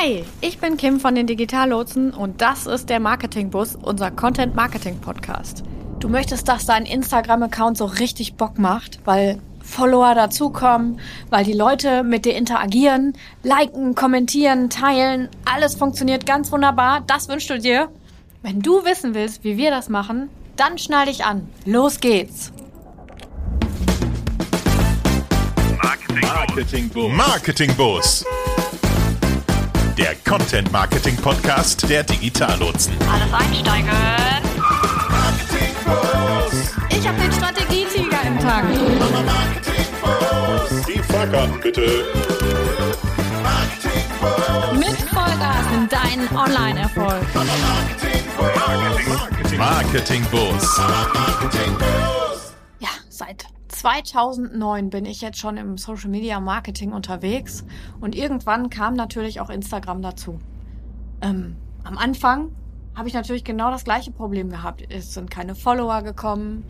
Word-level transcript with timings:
Hi, 0.00 0.24
ich 0.40 0.58
bin 0.58 0.76
Kim 0.76 1.00
von 1.00 1.16
den 1.16 1.26
Digitallotsen 1.26 2.14
und 2.14 2.40
das 2.40 2.66
ist 2.66 2.88
der 2.88 3.00
Marketingbus, 3.00 3.74
unser 3.74 4.12
Content 4.12 4.54
Marketing 4.54 5.00
Podcast. 5.00 5.64
Du 5.98 6.08
möchtest, 6.08 6.46
dass 6.46 6.66
dein 6.66 6.86
Instagram-Account 6.86 7.76
so 7.76 7.84
richtig 7.86 8.34
Bock 8.34 8.60
macht, 8.60 9.00
weil 9.06 9.40
Follower 9.60 10.14
dazukommen, 10.14 11.00
weil 11.30 11.44
die 11.44 11.52
Leute 11.52 12.04
mit 12.04 12.26
dir 12.26 12.36
interagieren, 12.36 13.14
liken, 13.42 13.96
kommentieren, 13.96 14.70
teilen. 14.70 15.30
Alles 15.44 15.74
funktioniert 15.74 16.26
ganz 16.26 16.52
wunderbar. 16.52 17.02
Das 17.08 17.28
wünschst 17.28 17.50
du 17.50 17.58
dir? 17.58 17.88
Wenn 18.40 18.60
du 18.60 18.84
wissen 18.84 19.14
willst, 19.14 19.42
wie 19.42 19.56
wir 19.56 19.72
das 19.72 19.88
machen, 19.88 20.30
dann 20.54 20.78
schnall 20.78 21.06
dich 21.06 21.24
an. 21.24 21.48
Los 21.64 21.98
geht's. 21.98 22.52
Marketing 26.22 26.88
Boost. 26.88 27.16
Marketing 27.16 27.74
Boost. 27.74 28.26
Der 29.98 30.14
Content 30.24 30.70
Marketing 30.70 31.16
Podcast 31.16 31.90
der 31.90 32.04
Digitallotsen. 32.04 32.94
Alles 33.12 33.32
einsteigen. 33.32 33.90
Ich 36.88 37.08
hab 37.08 37.18
den 37.18 37.32
Strategietiger 37.32 38.22
im 38.24 38.38
Tank. 38.38 38.68
Marketing 39.26 39.86
Boost. 40.00 40.88
Die 40.88 40.98
Fahrkarten 41.00 41.60
bitte. 41.60 42.04
Mit 44.78 44.98
Vollgas 45.10 45.66
in 45.74 45.88
deinen 45.88 46.28
Online-Erfolg. 46.36 47.26
Marketing 49.58 50.24
Boost. 50.30 50.78
Marketing 50.78 51.76
Boost. 51.76 52.54
Ja, 52.78 52.90
seit 53.08 53.46
2009 53.78 54.90
bin 54.90 55.04
ich 55.04 55.20
jetzt 55.20 55.38
schon 55.38 55.56
im 55.56 55.78
Social 55.78 56.10
Media 56.10 56.40
Marketing 56.40 56.92
unterwegs 56.92 57.64
und 58.00 58.16
irgendwann 58.16 58.70
kam 58.70 58.94
natürlich 58.94 59.40
auch 59.40 59.50
Instagram 59.50 60.02
dazu. 60.02 60.40
Ähm, 61.20 61.56
am 61.84 61.96
Anfang 61.96 62.50
habe 62.96 63.06
ich 63.06 63.14
natürlich 63.14 63.44
genau 63.44 63.70
das 63.70 63.84
gleiche 63.84 64.10
Problem 64.10 64.50
gehabt. 64.50 64.82
Es 64.88 65.14
sind 65.14 65.30
keine 65.30 65.54
Follower 65.54 66.02
gekommen, 66.02 66.64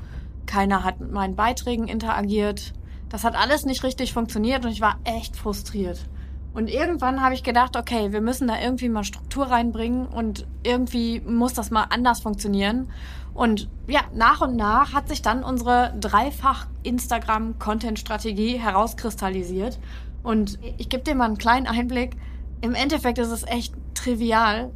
keiner 0.44 0.84
hat 0.84 1.00
mit 1.00 1.10
meinen 1.10 1.34
Beiträgen 1.34 1.88
interagiert. 1.88 2.74
Das 3.08 3.24
hat 3.24 3.36
alles 3.36 3.64
nicht 3.64 3.84
richtig 3.84 4.12
funktioniert 4.12 4.66
und 4.66 4.70
ich 4.70 4.83
war 4.83 4.98
echt 5.05 5.34
frustriert. 5.34 6.06
Und 6.52 6.68
irgendwann 6.68 7.22
habe 7.22 7.34
ich 7.34 7.42
gedacht, 7.42 7.77
okay, 7.77 8.12
wir 8.12 8.20
müssen 8.20 8.48
da 8.48 8.61
irgendwie 8.61 8.90
mal 8.90 9.05
Struktur 9.05 9.46
reinbringen 9.46 10.06
und 10.06 10.46
irgendwie 10.62 11.20
muss 11.20 11.55
das 11.55 11.70
mal 11.70 11.84
anders 11.88 12.20
funktionieren. 12.20 12.90
Und 13.39 13.69
ja, 13.86 14.00
nach 14.12 14.41
und 14.41 14.56
nach 14.56 14.94
hat 14.94 15.08
sich 15.08 15.22
dann 15.22 15.44
unsere 15.44 15.94
dreifach 16.00 16.67
Instagram-Content-Strategie 16.83 18.58
herauskristallisiert. 18.58 19.78
Und 20.25 20.58
ich 20.77 20.89
gebe 20.89 21.05
dir 21.05 21.14
mal 21.14 21.27
einen 21.27 21.39
kleinen 21.39 21.69
Einblick. 21.69 22.17
Im 22.62 22.75
Endeffekt 22.75 23.19
ist 23.19 23.30
es 23.30 23.45
echt 23.47 23.75
trivial. 23.95 24.72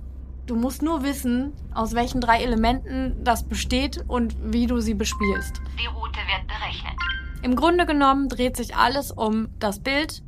Du 0.47 0.55
musst 0.55 0.81
nur 0.81 1.03
wissen, 1.03 1.53
aus 1.75 1.97
welchen 1.97 2.21
drei 2.21 2.41
Elementen 2.41 3.17
das 3.25 3.43
besteht 3.43 4.05
und 4.07 4.37
wie 4.41 4.69
du 4.69 4.79
sie 4.79 4.95
bespielst. 4.95 5.61
Die 5.81 5.87
Route 5.87 6.21
wird 6.21 6.47
berechnet. 6.47 6.95
Im 7.43 7.57
Grunde 7.57 7.85
genommen 7.85 8.29
dreht 8.29 8.57
sich 8.57 8.77
alles 8.77 9.11
um 9.11 9.49
das 9.59 9.81
Bild, 9.81 10.23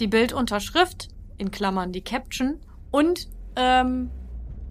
die 0.00 0.06
Bildunterschrift, 0.06 1.10
in 1.36 1.50
Klammern 1.50 1.92
die 1.92 2.00
Caption 2.00 2.60
und 2.90 3.28
ähm, 3.56 4.08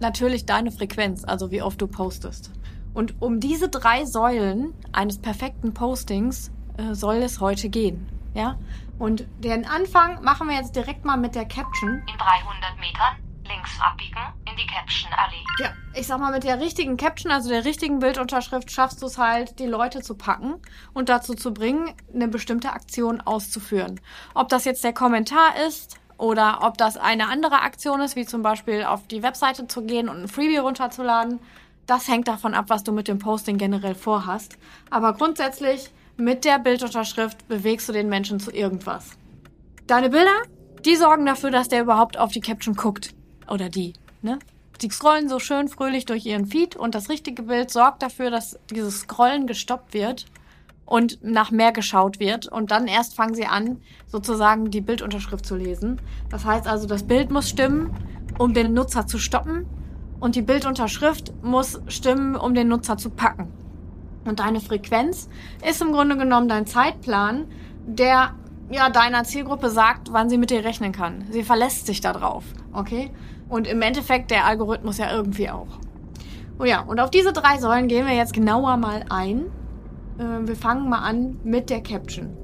natürlich 0.00 0.46
deine 0.46 0.72
Frequenz, 0.72 1.22
also 1.22 1.52
wie 1.52 1.62
oft 1.62 1.80
du 1.80 1.86
postest. 1.86 2.50
Und 2.94 3.20
um 3.20 3.40
diese 3.40 3.68
drei 3.68 4.04
Säulen 4.04 4.72
eines 4.92 5.18
perfekten 5.18 5.74
Postings 5.74 6.50
äh, 6.78 6.94
soll 6.94 7.16
es 7.16 7.40
heute 7.40 7.68
gehen. 7.68 8.08
Ja? 8.34 8.58
Und 8.98 9.26
den 9.38 9.66
Anfang 9.66 10.22
machen 10.22 10.48
wir 10.48 10.56
jetzt 10.56 10.76
direkt 10.76 11.04
mal 11.04 11.16
mit 11.16 11.34
der 11.34 11.46
Caption. 11.46 11.90
In 11.90 12.18
300 12.18 12.78
Metern 12.78 13.16
links 13.46 13.78
abbiegen 13.80 14.20
in 14.50 14.56
die 14.56 14.66
Caption-Allee. 14.66 15.44
Ja, 15.60 15.72
ich 15.94 16.06
sag 16.06 16.18
mal, 16.18 16.32
mit 16.32 16.44
der 16.44 16.60
richtigen 16.60 16.96
Caption, 16.96 17.30
also 17.30 17.48
der 17.48 17.64
richtigen 17.64 17.98
Bildunterschrift, 17.98 18.70
schaffst 18.70 19.02
du 19.02 19.06
es 19.06 19.18
halt, 19.18 19.58
die 19.58 19.66
Leute 19.66 20.00
zu 20.00 20.14
packen 20.14 20.54
und 20.92 21.08
dazu 21.08 21.34
zu 21.34 21.52
bringen, 21.52 21.92
eine 22.14 22.28
bestimmte 22.28 22.72
Aktion 22.72 23.20
auszuführen. 23.20 24.00
Ob 24.34 24.48
das 24.48 24.64
jetzt 24.64 24.84
der 24.84 24.92
Kommentar 24.92 25.56
ist 25.66 25.98
oder 26.16 26.60
ob 26.62 26.78
das 26.78 26.96
eine 26.96 27.28
andere 27.28 27.60
Aktion 27.60 28.00
ist, 28.00 28.16
wie 28.16 28.24
zum 28.24 28.42
Beispiel 28.42 28.84
auf 28.84 29.06
die 29.08 29.22
Webseite 29.22 29.66
zu 29.66 29.84
gehen 29.84 30.08
und 30.08 30.22
ein 30.22 30.28
Freebie 30.28 30.58
runterzuladen, 30.58 31.40
das 31.86 32.08
hängt 32.08 32.28
davon 32.28 32.54
ab, 32.54 32.66
was 32.68 32.84
du 32.84 32.92
mit 32.92 33.08
dem 33.08 33.18
Posting 33.18 33.58
generell 33.58 33.94
vorhast. 33.94 34.56
Aber 34.90 35.12
grundsätzlich, 35.12 35.90
mit 36.16 36.44
der 36.44 36.58
Bildunterschrift 36.58 37.48
bewegst 37.48 37.88
du 37.88 37.92
den 37.92 38.08
Menschen 38.08 38.40
zu 38.40 38.50
irgendwas. 38.52 39.10
Deine 39.86 40.10
Bilder, 40.10 40.42
die 40.84 40.96
sorgen 40.96 41.26
dafür, 41.26 41.50
dass 41.50 41.68
der 41.68 41.82
überhaupt 41.82 42.18
auf 42.18 42.32
die 42.32 42.40
Caption 42.40 42.74
guckt. 42.74 43.14
Oder 43.48 43.68
die, 43.68 43.94
ne? 44.22 44.38
Die 44.80 44.90
scrollen 44.90 45.28
so 45.28 45.38
schön 45.38 45.68
fröhlich 45.68 46.04
durch 46.04 46.26
ihren 46.26 46.46
Feed 46.46 46.74
und 46.74 46.94
das 46.94 47.08
richtige 47.08 47.42
Bild 47.44 47.70
sorgt 47.70 48.02
dafür, 48.02 48.30
dass 48.30 48.58
dieses 48.70 49.00
Scrollen 49.00 49.46
gestoppt 49.46 49.94
wird 49.94 50.26
und 50.84 51.22
nach 51.22 51.50
mehr 51.50 51.72
geschaut 51.72 52.18
wird. 52.18 52.48
Und 52.48 52.70
dann 52.70 52.86
erst 52.86 53.14
fangen 53.14 53.34
sie 53.34 53.46
an, 53.46 53.80
sozusagen 54.06 54.70
die 54.70 54.80
Bildunterschrift 54.80 55.46
zu 55.46 55.56
lesen. 55.56 56.00
Das 56.30 56.44
heißt 56.44 56.66
also, 56.66 56.86
das 56.86 57.04
Bild 57.04 57.30
muss 57.30 57.48
stimmen, 57.48 57.94
um 58.38 58.52
den 58.52 58.74
Nutzer 58.74 59.06
zu 59.06 59.18
stoppen. 59.18 59.66
Und 60.24 60.36
die 60.36 60.42
Bildunterschrift 60.42 61.34
muss 61.42 61.82
stimmen, 61.86 62.34
um 62.34 62.54
den 62.54 62.68
Nutzer 62.68 62.96
zu 62.96 63.10
packen. 63.10 63.52
Und 64.24 64.40
deine 64.40 64.60
Frequenz 64.60 65.28
ist 65.68 65.82
im 65.82 65.92
Grunde 65.92 66.16
genommen 66.16 66.48
dein 66.48 66.64
Zeitplan, 66.64 67.44
der 67.86 68.30
ja 68.70 68.88
deiner 68.88 69.24
Zielgruppe 69.24 69.68
sagt, 69.68 70.14
wann 70.14 70.30
sie 70.30 70.38
mit 70.38 70.48
dir 70.48 70.64
rechnen 70.64 70.92
kann. 70.92 71.26
Sie 71.28 71.42
verlässt 71.42 71.84
sich 71.84 72.00
darauf, 72.00 72.42
okay? 72.72 73.10
Und 73.50 73.66
im 73.66 73.82
Endeffekt 73.82 74.30
der 74.30 74.46
Algorithmus 74.46 74.96
ja 74.96 75.12
irgendwie 75.12 75.50
auch. 75.50 75.78
Oh 76.58 76.64
ja, 76.64 76.80
und 76.80 77.00
auf 77.00 77.10
diese 77.10 77.34
drei 77.34 77.58
Säulen 77.58 77.86
gehen 77.86 78.06
wir 78.06 78.14
jetzt 78.14 78.32
genauer 78.32 78.78
mal 78.78 79.04
ein. 79.10 79.50
Äh, 80.16 80.48
wir 80.48 80.56
fangen 80.56 80.88
mal 80.88 81.00
an 81.00 81.38
mit 81.44 81.68
der 81.68 81.82
Caption. 81.82 82.34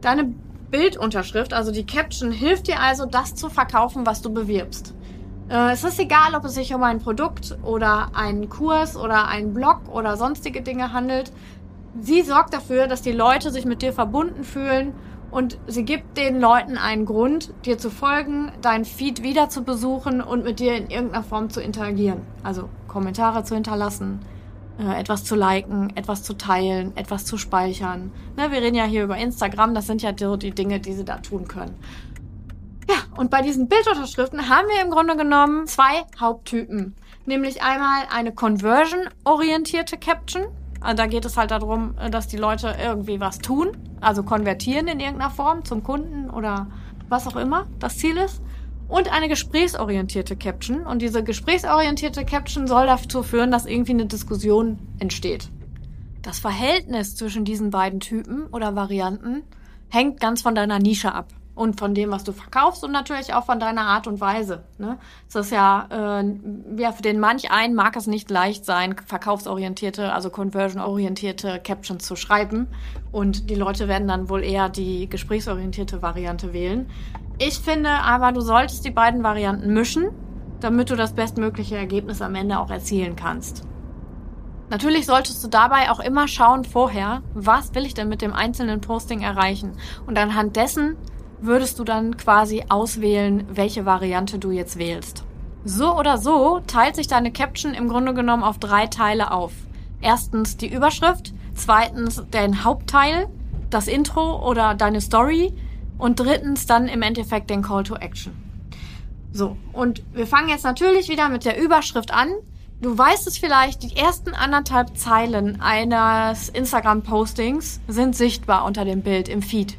Deine 0.00 0.34
Bildunterschrift, 0.72 1.52
also 1.52 1.70
die 1.70 1.86
Caption, 1.86 2.32
hilft 2.32 2.66
dir 2.66 2.80
also, 2.80 3.06
das 3.06 3.36
zu 3.36 3.48
verkaufen, 3.48 4.04
was 4.04 4.20
du 4.20 4.34
bewirbst. 4.34 4.94
Äh, 5.50 5.72
es 5.72 5.84
ist 5.84 5.98
egal, 5.98 6.34
ob 6.34 6.44
es 6.44 6.54
sich 6.54 6.72
um 6.74 6.82
ein 6.82 7.00
Produkt 7.00 7.58
oder 7.62 8.10
einen 8.14 8.48
Kurs 8.48 8.96
oder 8.96 9.26
einen 9.28 9.52
Blog 9.52 9.80
oder 9.92 10.16
sonstige 10.16 10.62
Dinge 10.62 10.92
handelt. 10.92 11.32
Sie 12.00 12.22
sorgt 12.22 12.54
dafür, 12.54 12.86
dass 12.86 13.02
die 13.02 13.12
Leute 13.12 13.50
sich 13.50 13.64
mit 13.64 13.82
dir 13.82 13.92
verbunden 13.92 14.44
fühlen 14.44 14.94
und 15.32 15.58
sie 15.66 15.84
gibt 15.84 16.16
den 16.16 16.40
Leuten 16.40 16.78
einen 16.78 17.04
Grund, 17.04 17.52
dir 17.64 17.78
zu 17.78 17.90
folgen, 17.90 18.52
deinen 18.62 18.84
Feed 18.84 19.22
wieder 19.22 19.48
zu 19.48 19.64
besuchen 19.64 20.20
und 20.20 20.44
mit 20.44 20.60
dir 20.60 20.76
in 20.76 20.88
irgendeiner 20.88 21.24
Form 21.24 21.50
zu 21.50 21.60
interagieren. 21.60 22.22
Also 22.44 22.68
Kommentare 22.86 23.42
zu 23.42 23.54
hinterlassen, 23.54 24.20
äh, 24.78 25.00
etwas 25.00 25.24
zu 25.24 25.34
liken, 25.34 25.94
etwas 25.96 26.22
zu 26.22 26.34
teilen, 26.34 26.96
etwas 26.96 27.24
zu 27.24 27.36
speichern. 27.38 28.12
Ne, 28.36 28.52
wir 28.52 28.62
reden 28.62 28.76
ja 28.76 28.84
hier 28.84 29.04
über 29.04 29.16
Instagram, 29.16 29.74
das 29.74 29.86
sind 29.86 30.00
ja 30.00 30.12
die 30.12 30.52
Dinge, 30.52 30.78
die 30.78 30.92
sie 30.92 31.04
da 31.04 31.18
tun 31.18 31.48
können. 31.48 31.74
Ja, 32.90 32.96
und 33.16 33.30
bei 33.30 33.40
diesen 33.40 33.68
Bildunterschriften 33.68 34.48
haben 34.48 34.66
wir 34.66 34.82
im 34.82 34.90
Grunde 34.90 35.16
genommen 35.16 35.68
zwei 35.68 36.02
Haupttypen. 36.18 36.96
Nämlich 37.24 37.62
einmal 37.62 38.02
eine 38.12 38.32
conversion-orientierte 38.32 39.96
Caption. 39.96 40.46
Also 40.80 40.96
da 40.96 41.06
geht 41.06 41.24
es 41.24 41.36
halt 41.36 41.52
darum, 41.52 41.94
dass 42.10 42.26
die 42.26 42.36
Leute 42.36 42.74
irgendwie 42.82 43.20
was 43.20 43.38
tun, 43.38 43.76
also 44.00 44.24
konvertieren 44.24 44.88
in 44.88 44.98
irgendeiner 44.98 45.30
Form 45.30 45.64
zum 45.64 45.84
Kunden 45.84 46.30
oder 46.30 46.66
was 47.08 47.28
auch 47.28 47.36
immer 47.36 47.68
das 47.78 47.96
Ziel 47.98 48.16
ist. 48.16 48.42
Und 48.88 49.12
eine 49.12 49.28
gesprächsorientierte 49.28 50.34
Caption. 50.34 50.84
Und 50.84 51.00
diese 51.00 51.22
gesprächsorientierte 51.22 52.24
Caption 52.24 52.66
soll 52.66 52.86
dazu 52.86 53.22
führen, 53.22 53.52
dass 53.52 53.66
irgendwie 53.66 53.92
eine 53.92 54.06
Diskussion 54.06 54.80
entsteht. 54.98 55.48
Das 56.22 56.40
Verhältnis 56.40 57.14
zwischen 57.14 57.44
diesen 57.44 57.70
beiden 57.70 58.00
Typen 58.00 58.48
oder 58.48 58.74
Varianten 58.74 59.44
hängt 59.90 60.18
ganz 60.18 60.42
von 60.42 60.56
deiner 60.56 60.80
Nische 60.80 61.14
ab 61.14 61.28
und 61.54 61.78
von 61.78 61.94
dem, 61.94 62.10
was 62.10 62.24
du 62.24 62.32
verkaufst 62.32 62.84
und 62.84 62.92
natürlich 62.92 63.34
auch 63.34 63.44
von 63.44 63.60
deiner 63.60 63.82
Art 63.82 64.06
und 64.06 64.20
Weise. 64.20 64.62
Ne? 64.78 64.98
Es 65.28 65.34
ist 65.34 65.52
ja, 65.52 66.20
äh, 66.20 66.24
ja, 66.76 66.92
für 66.92 67.02
den 67.02 67.20
manch 67.20 67.50
einen 67.50 67.74
mag 67.74 67.96
es 67.96 68.06
nicht 68.06 68.30
leicht 68.30 68.64
sein, 68.64 68.96
verkaufsorientierte, 69.06 70.12
also 70.12 70.30
conversion-orientierte 70.30 71.60
Captions 71.62 72.06
zu 72.06 72.16
schreiben 72.16 72.68
und 73.12 73.50
die 73.50 73.54
Leute 73.54 73.88
werden 73.88 74.08
dann 74.08 74.28
wohl 74.28 74.42
eher 74.42 74.68
die 74.68 75.08
gesprächsorientierte 75.08 76.02
Variante 76.02 76.52
wählen. 76.52 76.88
Ich 77.38 77.58
finde 77.58 77.90
aber, 77.90 78.32
du 78.32 78.40
solltest 78.40 78.84
die 78.84 78.90
beiden 78.90 79.22
Varianten 79.22 79.72
mischen, 79.72 80.10
damit 80.60 80.90
du 80.90 80.96
das 80.96 81.14
bestmögliche 81.14 81.76
Ergebnis 81.76 82.22
am 82.22 82.34
Ende 82.34 82.58
auch 82.58 82.70
erzielen 82.70 83.16
kannst. 83.16 83.64
Natürlich 84.70 85.06
solltest 85.06 85.42
du 85.42 85.48
dabei 85.48 85.90
auch 85.90 85.98
immer 85.98 86.28
schauen 86.28 86.64
vorher, 86.64 87.22
was 87.34 87.74
will 87.74 87.84
ich 87.84 87.94
denn 87.94 88.08
mit 88.08 88.22
dem 88.22 88.32
einzelnen 88.32 88.80
Posting 88.80 89.20
erreichen 89.20 89.72
und 90.06 90.16
anhand 90.16 90.54
dessen 90.54 90.96
würdest 91.40 91.78
du 91.78 91.84
dann 91.84 92.16
quasi 92.16 92.64
auswählen, 92.68 93.46
welche 93.50 93.86
Variante 93.86 94.38
du 94.38 94.50
jetzt 94.50 94.78
wählst. 94.78 95.24
So 95.64 95.96
oder 95.96 96.18
so 96.18 96.60
teilt 96.66 96.96
sich 96.96 97.06
deine 97.06 97.32
Caption 97.32 97.74
im 97.74 97.88
Grunde 97.88 98.14
genommen 98.14 98.42
auf 98.42 98.58
drei 98.58 98.86
Teile 98.86 99.30
auf. 99.30 99.52
Erstens 100.00 100.56
die 100.56 100.72
Überschrift, 100.72 101.34
zweitens 101.54 102.22
den 102.32 102.64
Hauptteil, 102.64 103.28
das 103.68 103.86
Intro 103.86 104.48
oder 104.48 104.74
deine 104.74 105.00
Story 105.00 105.52
und 105.98 106.18
drittens 106.18 106.66
dann 106.66 106.88
im 106.88 107.02
Endeffekt 107.02 107.50
den 107.50 107.62
Call 107.62 107.84
to 107.84 107.94
Action. 107.96 108.32
So, 109.32 109.56
und 109.72 110.02
wir 110.12 110.26
fangen 110.26 110.48
jetzt 110.48 110.64
natürlich 110.64 111.08
wieder 111.08 111.28
mit 111.28 111.44
der 111.44 111.62
Überschrift 111.62 112.12
an. 112.12 112.28
Du 112.80 112.96
weißt 112.96 113.26
es 113.26 113.36
vielleicht, 113.36 113.82
die 113.82 113.96
ersten 113.96 114.34
anderthalb 114.34 114.96
Zeilen 114.96 115.60
eines 115.60 116.48
Instagram-Postings 116.48 117.80
sind 117.86 118.16
sichtbar 118.16 118.64
unter 118.64 118.86
dem 118.86 119.02
Bild 119.02 119.28
im 119.28 119.42
Feed. 119.42 119.76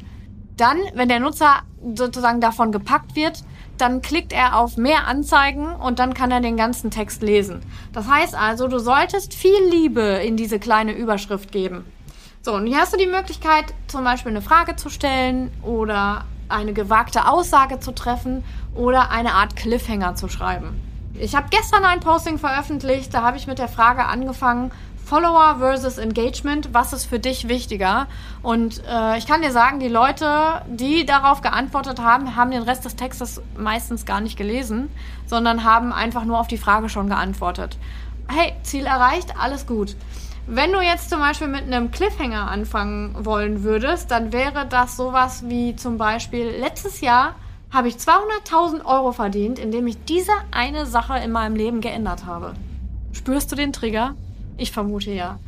Dann, 0.62 0.78
wenn 0.94 1.08
der 1.08 1.18
Nutzer 1.18 1.62
sozusagen 1.96 2.40
davon 2.40 2.70
gepackt 2.70 3.16
wird, 3.16 3.42
dann 3.78 4.00
klickt 4.00 4.32
er 4.32 4.56
auf 4.60 4.76
mehr 4.76 5.08
Anzeigen 5.08 5.66
und 5.74 5.98
dann 5.98 6.14
kann 6.14 6.30
er 6.30 6.40
den 6.40 6.56
ganzen 6.56 6.92
Text 6.92 7.20
lesen. 7.20 7.62
Das 7.92 8.06
heißt 8.08 8.36
also, 8.36 8.68
du 8.68 8.78
solltest 8.78 9.34
viel 9.34 9.58
Liebe 9.72 10.00
in 10.00 10.36
diese 10.36 10.60
kleine 10.60 10.92
Überschrift 10.92 11.50
geben. 11.50 11.84
So, 12.42 12.54
und 12.54 12.68
hier 12.68 12.76
hast 12.76 12.92
du 12.92 12.96
die 12.96 13.08
Möglichkeit, 13.08 13.74
zum 13.88 14.04
Beispiel 14.04 14.30
eine 14.30 14.40
Frage 14.40 14.76
zu 14.76 14.88
stellen 14.88 15.50
oder 15.62 16.26
eine 16.48 16.72
gewagte 16.72 17.26
Aussage 17.26 17.80
zu 17.80 17.90
treffen 17.90 18.44
oder 18.76 19.10
eine 19.10 19.32
Art 19.32 19.56
Cliffhanger 19.56 20.14
zu 20.14 20.28
schreiben. 20.28 20.80
Ich 21.14 21.34
habe 21.34 21.48
gestern 21.50 21.84
ein 21.84 21.98
Posting 21.98 22.38
veröffentlicht, 22.38 23.12
da 23.12 23.22
habe 23.22 23.36
ich 23.36 23.48
mit 23.48 23.58
der 23.58 23.68
Frage 23.68 24.04
angefangen, 24.04 24.70
Follower 25.12 25.56
versus 25.58 25.98
Engagement, 25.98 26.72
was 26.72 26.94
ist 26.94 27.04
für 27.04 27.18
dich 27.18 27.46
wichtiger? 27.46 28.06
Und 28.42 28.82
äh, 28.88 29.18
ich 29.18 29.26
kann 29.26 29.42
dir 29.42 29.52
sagen, 29.52 29.78
die 29.78 29.88
Leute, 29.88 30.62
die 30.68 31.04
darauf 31.04 31.42
geantwortet 31.42 32.00
haben, 32.00 32.34
haben 32.34 32.50
den 32.50 32.62
Rest 32.62 32.86
des 32.86 32.96
Textes 32.96 33.42
meistens 33.54 34.06
gar 34.06 34.22
nicht 34.22 34.38
gelesen, 34.38 34.88
sondern 35.26 35.64
haben 35.64 35.92
einfach 35.92 36.24
nur 36.24 36.40
auf 36.40 36.48
die 36.48 36.56
Frage 36.56 36.88
schon 36.88 37.08
geantwortet. 37.08 37.76
Hey, 38.26 38.54
Ziel 38.62 38.86
erreicht, 38.86 39.34
alles 39.38 39.66
gut. 39.66 39.96
Wenn 40.46 40.72
du 40.72 40.80
jetzt 40.80 41.10
zum 41.10 41.20
Beispiel 41.20 41.48
mit 41.48 41.64
einem 41.64 41.90
Cliffhanger 41.90 42.50
anfangen 42.50 43.14
wollen 43.22 43.64
würdest, 43.64 44.10
dann 44.10 44.32
wäre 44.32 44.64
das 44.66 44.96
sowas 44.96 45.44
wie 45.46 45.76
zum 45.76 45.98
Beispiel 45.98 46.46
letztes 46.58 47.02
Jahr 47.02 47.34
habe 47.70 47.88
ich 47.88 47.96
200.000 47.96 48.82
Euro 48.86 49.12
verdient, 49.12 49.58
indem 49.58 49.88
ich 49.88 50.02
diese 50.06 50.32
eine 50.52 50.86
Sache 50.86 51.18
in 51.18 51.32
meinem 51.32 51.54
Leben 51.54 51.82
geändert 51.82 52.24
habe. 52.24 52.54
Spürst 53.12 53.52
du 53.52 53.56
den 53.56 53.74
Trigger? 53.74 54.14
Ich 54.56 54.72
vermute 54.72 55.10
ja. 55.10 55.38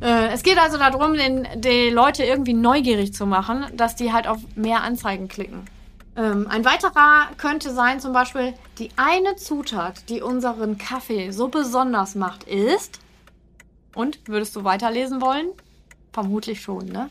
Äh, 0.00 0.28
es 0.28 0.42
geht 0.42 0.58
also 0.58 0.78
darum, 0.78 1.14
den, 1.14 1.46
die 1.56 1.90
Leute 1.90 2.24
irgendwie 2.24 2.54
neugierig 2.54 3.12
zu 3.12 3.26
machen, 3.26 3.66
dass 3.74 3.96
die 3.96 4.12
halt 4.12 4.26
auf 4.26 4.38
mehr 4.54 4.82
Anzeigen 4.82 5.28
klicken. 5.28 5.64
Ähm, 6.16 6.46
ein 6.48 6.64
weiterer 6.64 7.28
könnte 7.36 7.72
sein 7.72 8.00
zum 8.00 8.12
Beispiel, 8.12 8.54
die 8.78 8.90
eine 8.96 9.36
Zutat, 9.36 10.08
die 10.08 10.20
unseren 10.20 10.78
Kaffee 10.78 11.30
so 11.30 11.48
besonders 11.48 12.14
macht, 12.14 12.44
ist. 12.44 13.00
Und 13.94 14.20
würdest 14.26 14.54
du 14.54 14.64
weiterlesen 14.64 15.20
wollen? 15.20 15.48
Vermutlich 16.12 16.60
schon, 16.60 16.86
ne? 16.86 17.10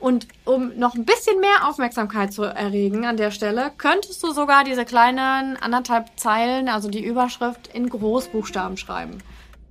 Und 0.00 0.28
um 0.44 0.76
noch 0.78 0.94
ein 0.94 1.04
bisschen 1.04 1.40
mehr 1.40 1.68
Aufmerksamkeit 1.68 2.32
zu 2.32 2.44
erregen 2.44 3.04
an 3.04 3.16
der 3.16 3.32
Stelle, 3.32 3.72
könntest 3.78 4.22
du 4.22 4.32
sogar 4.32 4.62
diese 4.62 4.84
kleinen 4.84 5.56
anderthalb 5.56 6.10
Zeilen, 6.16 6.68
also 6.68 6.88
die 6.88 7.04
Überschrift, 7.04 7.68
in 7.68 7.88
Großbuchstaben 7.88 8.76
schreiben. 8.76 9.18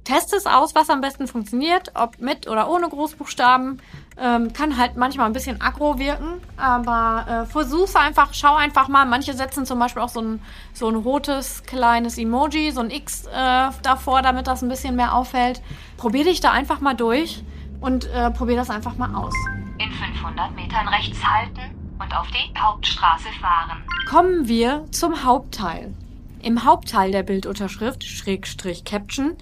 Test 0.08 0.34
es 0.34 0.46
aus, 0.46 0.74
was 0.74 0.90
am 0.90 1.02
besten 1.02 1.28
funktioniert, 1.28 1.92
ob 1.94 2.18
mit 2.20 2.48
oder 2.48 2.70
ohne 2.70 2.88
Großbuchstaben. 2.88 3.82
Ähm, 4.18 4.54
kann 4.54 4.78
halt 4.78 4.96
manchmal 4.96 5.26
ein 5.26 5.34
bisschen 5.34 5.60
aggro 5.60 6.00
wirken, 6.00 6.42
aber 6.56 7.26
äh, 7.44 7.46
versuch's 7.46 7.94
einfach, 7.94 8.34
schau 8.34 8.56
einfach 8.56 8.88
mal. 8.88 9.06
Manche 9.06 9.34
setzen 9.34 9.66
zum 9.66 9.80
Beispiel 9.80 10.02
auch 10.02 10.10
so 10.10 10.22
ein, 10.22 10.42
so 10.74 10.88
ein 10.88 10.96
rotes 10.96 11.64
kleines 11.64 12.18
Emoji, 12.18 12.72
so 12.72 12.80
ein 12.80 12.90
X 12.90 13.26
äh, 13.26 13.70
davor, 13.84 14.22
damit 14.22 14.48
das 14.48 14.62
ein 14.62 14.70
bisschen 14.70 14.96
mehr 14.96 15.14
auffällt. 15.14 15.62
Probier 15.98 16.24
dich 16.24 16.40
da 16.40 16.52
einfach 16.52 16.80
mal 16.80 16.96
durch 16.96 17.44
und 17.82 18.06
äh, 18.06 18.32
probier 18.32 18.56
das 18.56 18.70
einfach 18.70 18.96
mal 18.96 19.14
aus. 19.14 19.34
In 19.78 19.92
500 19.92 20.56
Metern 20.56 20.88
rechts 20.88 21.22
halten 21.22 21.76
und 22.00 22.16
auf 22.16 22.28
die 22.28 22.58
Hauptstraße 22.58 23.28
fahren. 23.42 23.84
Kommen 24.08 24.48
wir 24.48 24.86
zum 24.90 25.26
Hauptteil. 25.26 25.94
Im 26.42 26.66
Hauptteil 26.66 27.12
der 27.12 27.24
Bildunterschrift, 27.24 28.04
Schrägstrich 28.04 28.84
Caption, 28.84 29.36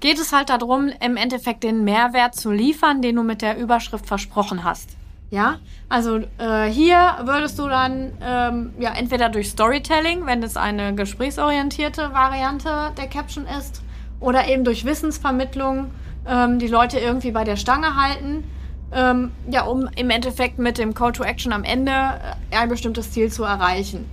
geht 0.00 0.18
es 0.18 0.32
halt 0.32 0.50
darum, 0.50 0.90
im 1.00 1.16
Endeffekt 1.16 1.62
den 1.62 1.84
Mehrwert 1.84 2.34
zu 2.34 2.50
liefern, 2.50 3.00
den 3.00 3.16
du 3.16 3.22
mit 3.22 3.40
der 3.40 3.56
Überschrift 3.56 4.06
versprochen 4.06 4.64
hast. 4.64 4.96
Ja, 5.30 5.60
also 5.88 6.18
äh, 6.36 6.66
hier 6.68 7.16
würdest 7.22 7.58
du 7.58 7.66
dann 7.66 8.12
ähm, 8.22 8.74
ja 8.78 8.92
entweder 8.92 9.30
durch 9.30 9.48
Storytelling, 9.48 10.26
wenn 10.26 10.42
es 10.42 10.58
eine 10.58 10.94
gesprächsorientierte 10.94 12.12
Variante 12.12 12.92
der 12.98 13.06
Caption 13.06 13.46
ist, 13.46 13.82
oder 14.20 14.46
eben 14.46 14.62
durch 14.62 14.84
Wissensvermittlung 14.84 15.90
ähm, 16.28 16.58
die 16.58 16.68
Leute 16.68 16.98
irgendwie 16.98 17.30
bei 17.30 17.44
der 17.44 17.56
Stange 17.56 17.96
halten, 17.96 18.44
ähm, 18.92 19.32
ja, 19.50 19.62
um 19.62 19.88
im 19.96 20.10
Endeffekt 20.10 20.58
mit 20.58 20.76
dem 20.76 20.92
Call 20.92 21.12
to 21.12 21.22
Action 21.22 21.52
am 21.52 21.64
Ende 21.64 21.92
äh, 21.92 22.56
ein 22.56 22.68
bestimmtes 22.68 23.10
Ziel 23.12 23.32
zu 23.32 23.42
erreichen 23.42 24.04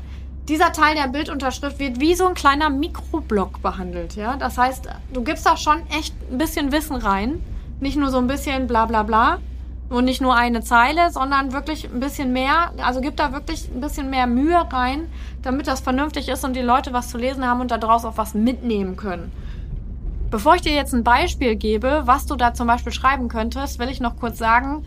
dieser 0.50 0.72
Teil 0.72 0.96
der 0.96 1.08
Bildunterschrift 1.08 1.80
wird 1.80 2.00
wie 2.00 2.16
so 2.16 2.28
ein 2.28 2.34
kleiner 2.34 2.70
Mikroblock 2.70 3.62
behandelt. 3.62 4.16
Ja? 4.16 4.36
Das 4.36 4.58
heißt, 4.58 4.90
du 5.14 5.24
gibst 5.24 5.46
da 5.46 5.56
schon 5.56 5.82
echt 5.98 6.14
ein 6.32 6.38
bisschen 6.38 6.72
Wissen 6.72 6.96
rein. 6.96 7.42
Nicht 7.80 7.98
nur 7.98 8.10
so 8.10 8.18
ein 8.18 8.28
bisschen 8.28 8.68
bla 8.68 8.86
bla 8.86 9.04
bla 9.04 9.38
und 9.90 10.06
nicht 10.06 10.22
nur 10.22 10.36
eine 10.36 10.62
Zeile, 10.62 11.12
sondern 11.12 11.54
wirklich 11.54 11.86
ein 11.86 12.00
bisschen 12.00 12.34
mehr. 12.34 12.74
Also 12.84 13.02
gib 13.02 13.16
da 13.16 13.32
wirklich 13.32 13.70
ein 13.70 13.82
bisschen 13.82 14.10
mehr 14.10 14.28
Mühe 14.28 14.60
rein, 14.72 15.08
damit 15.42 15.68
das 15.68 15.80
vernünftig 15.80 16.28
ist 16.30 16.44
und 16.44 16.56
die 16.56 16.62
Leute 16.62 16.94
was 16.94 17.10
zu 17.10 17.18
lesen 17.18 17.46
haben 17.46 17.62
und 17.62 17.72
daraus 17.72 18.06
auch 18.06 18.18
was 18.18 18.34
mitnehmen 18.34 18.96
können. 18.96 19.32
Bevor 20.30 20.56
ich 20.56 20.62
dir 20.62 20.74
jetzt 20.74 20.94
ein 20.94 21.04
Beispiel 21.04 21.56
gebe, 21.56 22.04
was 22.06 22.28
du 22.28 22.36
da 22.36 22.54
zum 22.54 22.68
Beispiel 22.68 22.92
schreiben 22.92 23.30
könntest, 23.30 23.80
will 23.80 23.90
ich 23.90 24.00
noch 24.00 24.18
kurz 24.18 24.38
sagen, 24.38 24.86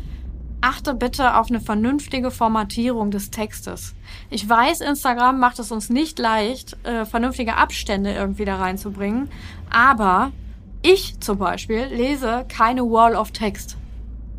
achte 0.62 0.94
bitte 0.94 1.36
auf 1.36 1.50
eine 1.50 1.60
vernünftige 1.60 2.30
Formatierung 2.30 3.10
des 3.10 3.30
Textes. 3.30 3.94
Ich 4.30 4.48
weiß, 4.48 4.80
Instagram 4.80 5.38
macht 5.38 5.58
es 5.58 5.70
uns 5.70 5.90
nicht 5.90 6.18
leicht, 6.18 6.76
äh, 6.84 7.04
vernünftige 7.04 7.56
Abstände 7.56 8.12
irgendwie 8.12 8.44
da 8.44 8.56
reinzubringen, 8.56 9.28
aber 9.70 10.32
ich 10.82 11.20
zum 11.20 11.38
Beispiel 11.38 11.84
lese 11.84 12.44
keine 12.48 12.82
Wall 12.82 13.14
of 13.14 13.30
Text. 13.32 13.76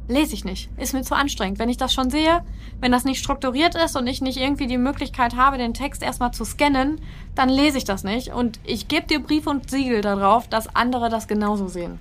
Lese 0.10 0.34
ich 0.34 0.44
nicht. 0.44 0.70
Ist 0.78 0.94
mir 0.94 1.04
zu 1.04 1.16
anstrengend. 1.16 1.60
Wenn 1.60 1.70
ich 1.70 1.78
das 1.78 1.94
schon 1.94 2.10
sehe, 2.10 2.44
wenn 2.81 2.92
das 2.92 3.06
nicht 3.06 3.20
strukturiert 3.20 3.75
ist 3.75 3.96
und 3.96 4.06
ich 4.08 4.20
nicht 4.20 4.38
irgendwie 4.38 4.68
die 4.68 4.78
Möglichkeit 4.78 5.38
habe, 5.38 5.58
den 5.58 5.74
Text 5.74 6.04
erstmal 6.04 6.34
zu 6.34 6.44
scannen, 6.44 7.00
dann 7.36 7.48
lese 7.48 7.78
ich 7.78 7.86
das 7.86 8.04
nicht. 8.04 8.34
Und 8.34 8.60
ich 8.66 8.90
gebe 8.90 9.08
dir 9.08 9.24
Brief 9.24 9.48
und 9.48 9.70
Siegel 9.70 10.02
darauf, 10.02 10.50
dass 10.50 10.75
andere 10.75 11.10
das 11.10 11.30
genauso 11.30 11.70
sehen. 11.70 12.00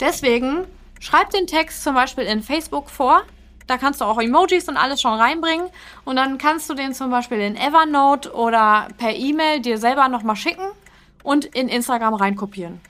Deswegen 0.00 0.64
schreib 0.98 1.30
den 1.30 1.46
Text 1.46 1.84
zum 1.84 1.94
Beispiel 1.94 2.24
in 2.24 2.42
Facebook 2.42 2.90
vor, 2.90 3.22
da 3.66 3.78
kannst 3.78 4.00
du 4.00 4.04
auch 4.04 4.20
Emojis 4.20 4.68
und 4.68 4.76
alles 4.76 5.00
schon 5.00 5.14
reinbringen. 5.14 5.68
Und 6.04 6.16
dann 6.16 6.38
kannst 6.38 6.68
du 6.68 6.74
den 6.74 6.94
zum 6.94 7.10
Beispiel 7.10 7.40
in 7.40 7.56
Evernote 7.56 8.32
oder 8.32 8.88
per 8.98 9.14
E-Mail 9.14 9.60
dir 9.60 9.78
selber 9.78 10.08
nochmal 10.08 10.36
schicken 10.36 10.66
und 11.22 11.44
in 11.46 11.68
Instagram 11.68 12.14
reinkopieren. 12.14 12.80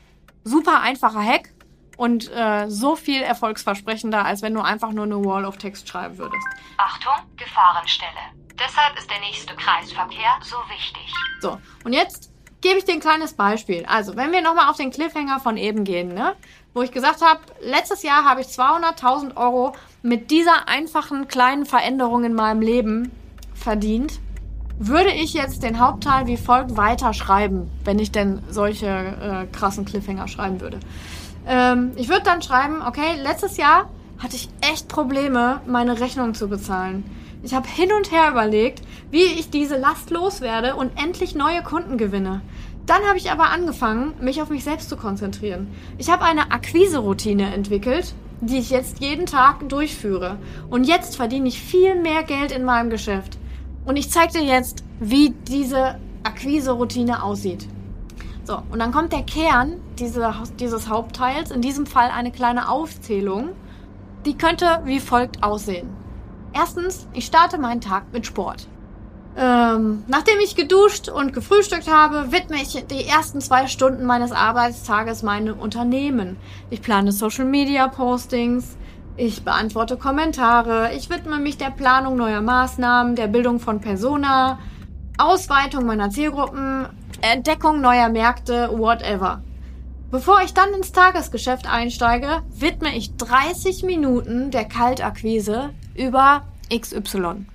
Super 0.43 0.81
einfacher 0.81 1.25
Hack 1.25 1.50
und 1.97 2.31
äh, 2.33 2.69
so 2.69 2.97
viel 2.97 3.23
erfolgsversprechender, 3.23 4.25
als 4.25 4.43
wenn 4.43 4.54
du 4.54 4.61
einfach 4.61 4.90
nur 4.90 5.04
eine 5.04 5.25
Wall 5.25 5.45
of 5.45 5.57
Text 5.59 5.88
schreiben 5.88 6.19
würdest. 6.19 6.47
Achtung, 6.76 7.14
Gefahrenstelle. 7.37 8.11
Deshalb 8.59 8.99
ist 8.99 9.11
der 9.11 9.21
nächste 9.21 9.54
Kreisverkehr 9.54 10.38
so 10.43 10.57
wichtig. 10.69 11.12
So, 11.40 11.59
und 11.85 11.93
jetzt 11.93 12.34
gebe 12.64 12.78
ich 12.78 12.85
dir 12.85 12.94
ein 12.94 13.00
kleines 13.00 13.35
Beispiel. 13.35 13.85
Also, 13.87 14.16
wenn 14.16 14.33
wir 14.33 14.40
nochmal 14.40 14.71
auf 14.71 14.76
den 14.76 14.90
Cliffhanger 14.90 15.38
von 15.38 15.56
eben 15.56 15.85
gehen, 15.85 16.14
ne? 16.14 16.33
wo 16.73 16.83
ich 16.83 16.90
gesagt 16.90 17.21
habe, 17.23 17.40
letztes 17.61 18.02
Jahr 18.02 18.25
habe 18.25 18.40
ich 18.40 18.49
200.000 18.49 19.37
Euro 19.37 19.75
mit 20.02 20.30
dieser 20.30 20.66
einfachen 20.66 21.28
kleinen 21.28 21.66
Veränderung 21.66 22.25
in 22.25 22.35
meinem 22.35 22.62
Leben 22.62 23.12
verdient, 23.54 24.18
würde 24.78 25.12
ich 25.12 25.35
jetzt 25.35 25.62
den 25.62 25.78
Hauptteil 25.78 26.26
wie 26.26 26.37
folgt 26.37 26.76
weiter 26.76 27.12
schreiben, 27.12 27.71
wenn 27.85 28.00
ich 28.00 28.11
denn 28.11 28.42
solche 28.49 28.87
äh, 28.87 29.47
krassen 29.56 29.85
Cliffhanger 29.85 30.26
schreiben 30.26 30.61
würde. 30.61 30.80
Ähm, 31.47 31.92
ich 31.97 32.09
würde 32.09 32.25
dann 32.25 32.42
schreiben, 32.42 32.83
okay, 32.85 33.14
letztes 33.23 33.56
Jahr 33.56 33.90
hatte 34.18 34.37
ich 34.37 34.49
echt 34.73 34.88
Probleme, 34.88 35.61
meine 35.66 36.00
Rechnung 36.00 36.35
zu 36.35 36.49
bezahlen. 36.49 37.04
Ich 37.44 37.52
habe 37.52 37.68
hin 37.68 37.92
und 37.92 38.11
her 38.11 38.30
überlegt, 38.30 38.80
wie 39.11 39.23
ich 39.23 39.50
diese 39.50 39.76
Last 39.76 40.11
loswerde 40.11 40.76
und 40.76 40.99
endlich 41.00 41.35
neue 41.35 41.62
Kunden 41.62 41.99
gewinne. 41.99 42.40
Dann 42.87 43.03
habe 43.05 43.17
ich 43.17 43.31
aber 43.31 43.50
angefangen, 43.50 44.14
mich 44.21 44.43
auf 44.43 44.50
mich 44.50 44.62
selbst 44.62 44.91
zu 44.91 44.97
konzentrieren. 44.97 45.69
Ich 45.97 46.11
habe 46.11 46.25
eine 46.25 46.50
Akquise-Routine 46.50 47.55
entwickelt, 47.55 48.14
die 48.41 48.59
ich 48.59 48.71
jetzt 48.71 49.00
jeden 49.00 49.25
Tag 49.25 49.67
durchführe. 49.69 50.38
Und 50.69 50.85
jetzt 50.85 51.17
verdiene 51.17 51.49
ich 51.49 51.61
viel 51.61 51.95
mehr 51.95 52.25
Geld 52.25 52.53
in 52.53 52.64
meinem 52.64 52.91
Geschäft. 52.91 53.38
Und 53.87 53.97
ich 53.97 54.11
zeige 54.11 54.35
dir 54.35 54.45
jetzt, 54.45 54.85
wie 55.00 55.31
diese 55.49 55.99
Akquise-Routine 56.25 57.23
aussieht. 57.23 57.67
So, 58.45 58.59
und 58.71 58.79
dann 58.79 58.93
kommt 58.93 59.12
der 59.12 59.23
Kern 59.23 59.81
diese, 59.99 60.35
dieses 60.59 60.88
Hauptteils, 60.88 61.50
in 61.50 61.62
diesem 61.62 61.87
Fall 61.87 62.11
eine 62.11 62.31
kleine 62.31 62.69
Aufzählung. 62.69 63.50
Die 64.26 64.37
könnte 64.37 64.81
wie 64.85 65.00
folgt 65.00 65.43
aussehen. 65.43 65.88
Erstens, 66.53 67.09
ich 67.14 67.25
starte 67.25 67.59
meinen 67.59 67.81
Tag 67.81 68.12
mit 68.12 68.26
Sport. 68.26 68.69
Ähm, 69.37 70.05
nachdem 70.07 70.38
ich 70.38 70.55
geduscht 70.55 71.09
und 71.09 71.33
gefrühstückt 71.33 71.91
habe, 71.91 72.31
widme 72.31 72.57
ich 72.57 72.85
die 72.87 73.05
ersten 73.05 73.41
zwei 73.41 73.67
Stunden 73.67 74.05
meines 74.05 74.31
Arbeitstages 74.31 75.25
meinem 75.25 75.59
Unternehmen. 75.59 76.37
Ich 76.71 76.83
plane 76.83 77.11
Social 77.11 77.45
Media 77.45 77.88
Postings, 77.88 78.76
ich 79.17 79.45
beantworte 79.45 79.97
Kommentare, 79.97 80.93
ich 80.95 81.11
widme 81.11 81.38
mich 81.38 81.57
der 81.57 81.71
Planung 81.71 82.17
neuer 82.17 82.43
Maßnahmen, 82.43 83.17
der 83.17 83.26
Bildung 83.26 83.59
von 83.59 83.81
Persona, 83.81 84.61
Ausweitung 85.19 85.85
meiner 85.85 86.11
Zielgruppen, 86.11 86.87
Entdeckung 87.21 87.81
neuer 87.81 88.09
Märkte, 88.09 88.71
whatever. 88.73 89.43
Bevor 90.12 90.43
ich 90.43 90.55
dann 90.55 90.73
ins 90.75 90.93
Tagesgeschäft 90.93 91.69
einsteige, 91.69 92.43
widme 92.50 92.97
ich 92.97 93.17
30 93.17 93.83
Minuten 93.83 94.53
der 94.53 94.64
Kaltakquise 94.64 95.71
über 95.97 96.43
XY. 96.73 97.47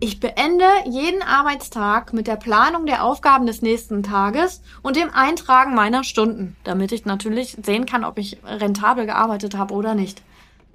Ich 0.00 0.20
beende 0.20 0.64
jeden 0.84 1.22
Arbeitstag 1.22 2.12
mit 2.12 2.28
der 2.28 2.36
Planung 2.36 2.86
der 2.86 3.02
Aufgaben 3.02 3.46
des 3.46 3.62
nächsten 3.62 4.04
Tages 4.04 4.62
und 4.80 4.94
dem 4.94 5.10
Eintragen 5.12 5.74
meiner 5.74 6.04
Stunden, 6.04 6.56
damit 6.62 6.92
ich 6.92 7.04
natürlich 7.04 7.56
sehen 7.64 7.84
kann, 7.84 8.04
ob 8.04 8.16
ich 8.16 8.38
rentabel 8.44 9.06
gearbeitet 9.06 9.56
habe 9.56 9.74
oder 9.74 9.96
nicht. 9.96 10.22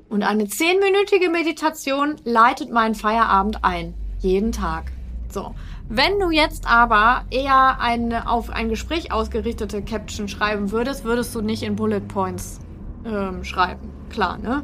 Und 0.10 0.24
eine 0.24 0.50
zehnminütige 0.50 1.30
Meditation 1.30 2.18
leitet 2.26 2.70
meinen 2.70 2.96
Feierabend 2.96 3.64
ein. 3.64 3.94
Jeden 4.20 4.52
Tag. 4.52 4.92
So. 5.30 5.56
Wenn 5.88 6.20
du 6.20 6.30
jetzt 6.30 6.68
aber 6.68 7.24
eher 7.30 7.80
eine, 7.80 8.30
auf 8.30 8.50
ein 8.50 8.68
Gespräch 8.68 9.14
ausgerichtete 9.14 9.84
Caption 9.84 10.28
schreiben 10.28 10.72
würdest, 10.72 11.06
würdest 11.06 11.34
du 11.34 11.40
nicht 11.40 11.64
in 11.64 11.78
Bullet 11.78 12.02
Points 12.02 12.60
ähm, 13.06 13.46
schreiben. 13.46 13.90
Klar, 14.10 14.38
ne? 14.38 14.64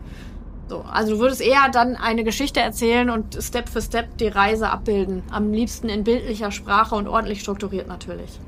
So, 0.70 0.86
also 0.88 1.16
du 1.16 1.20
würdest 1.20 1.42
eher 1.42 1.68
dann 1.72 1.96
eine 1.96 2.24
Geschichte 2.24 2.60
erzählen 2.60 3.10
und 3.10 3.36
Step 3.42 3.70
für 3.70 3.82
Step 3.82 4.20
die 4.20 4.28
Reise 4.28 4.70
abbilden. 4.70 5.24
Am 5.32 5.52
liebsten 5.52 5.90
in 5.90 6.04
bildlicher 6.04 6.52
Sprache 6.52 6.94
und 6.94 7.08
ordentlich 7.08 7.42
strukturiert 7.42 7.88
natürlich. 7.88 8.40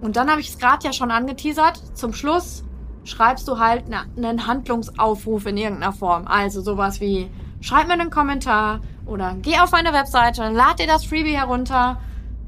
Und 0.00 0.16
dann 0.16 0.30
habe 0.30 0.40
ich 0.40 0.48
es 0.48 0.58
gerade 0.58 0.86
ja 0.86 0.92
schon 0.94 1.10
angeteasert. 1.10 1.82
Zum 1.94 2.14
Schluss 2.14 2.64
schreibst 3.04 3.46
du 3.46 3.58
halt 3.58 3.84
einen 4.16 4.46
Handlungsaufruf 4.46 5.44
in 5.44 5.58
irgendeiner 5.58 5.92
Form. 5.92 6.26
Also 6.26 6.62
sowas 6.62 6.98
wie, 7.02 7.30
schreib 7.60 7.88
mir 7.88 7.92
einen 7.94 8.10
Kommentar 8.10 8.80
oder 9.04 9.36
geh 9.42 9.58
auf 9.58 9.72
meine 9.72 9.92
Webseite, 9.92 10.48
lad 10.48 10.78
dir 10.78 10.86
das 10.86 11.04
Freebie 11.04 11.36
herunter 11.36 12.00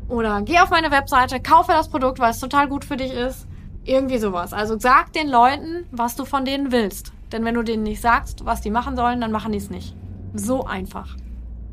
oder 0.08 0.40
geh 0.40 0.58
auf 0.58 0.70
meine 0.70 0.90
Webseite, 0.90 1.40
kaufe 1.40 1.72
das 1.72 1.90
Produkt, 1.90 2.18
weil 2.18 2.30
es 2.30 2.40
total 2.40 2.66
gut 2.66 2.86
für 2.86 2.96
dich 2.96 3.12
ist. 3.12 3.46
Irgendwie 3.84 4.18
sowas. 4.18 4.54
Also 4.54 4.78
sag 4.78 5.12
den 5.12 5.28
Leuten, 5.28 5.86
was 5.90 6.16
du 6.16 6.24
von 6.24 6.46
denen 6.46 6.72
willst. 6.72 7.12
Denn 7.32 7.44
wenn 7.44 7.54
du 7.54 7.62
denen 7.62 7.82
nicht 7.82 8.00
sagst, 8.00 8.44
was 8.44 8.60
die 8.60 8.70
machen 8.70 8.96
sollen, 8.96 9.20
dann 9.20 9.32
machen 9.32 9.52
die 9.52 9.58
es 9.58 9.70
nicht. 9.70 9.94
So 10.34 10.64
einfach. 10.64 11.16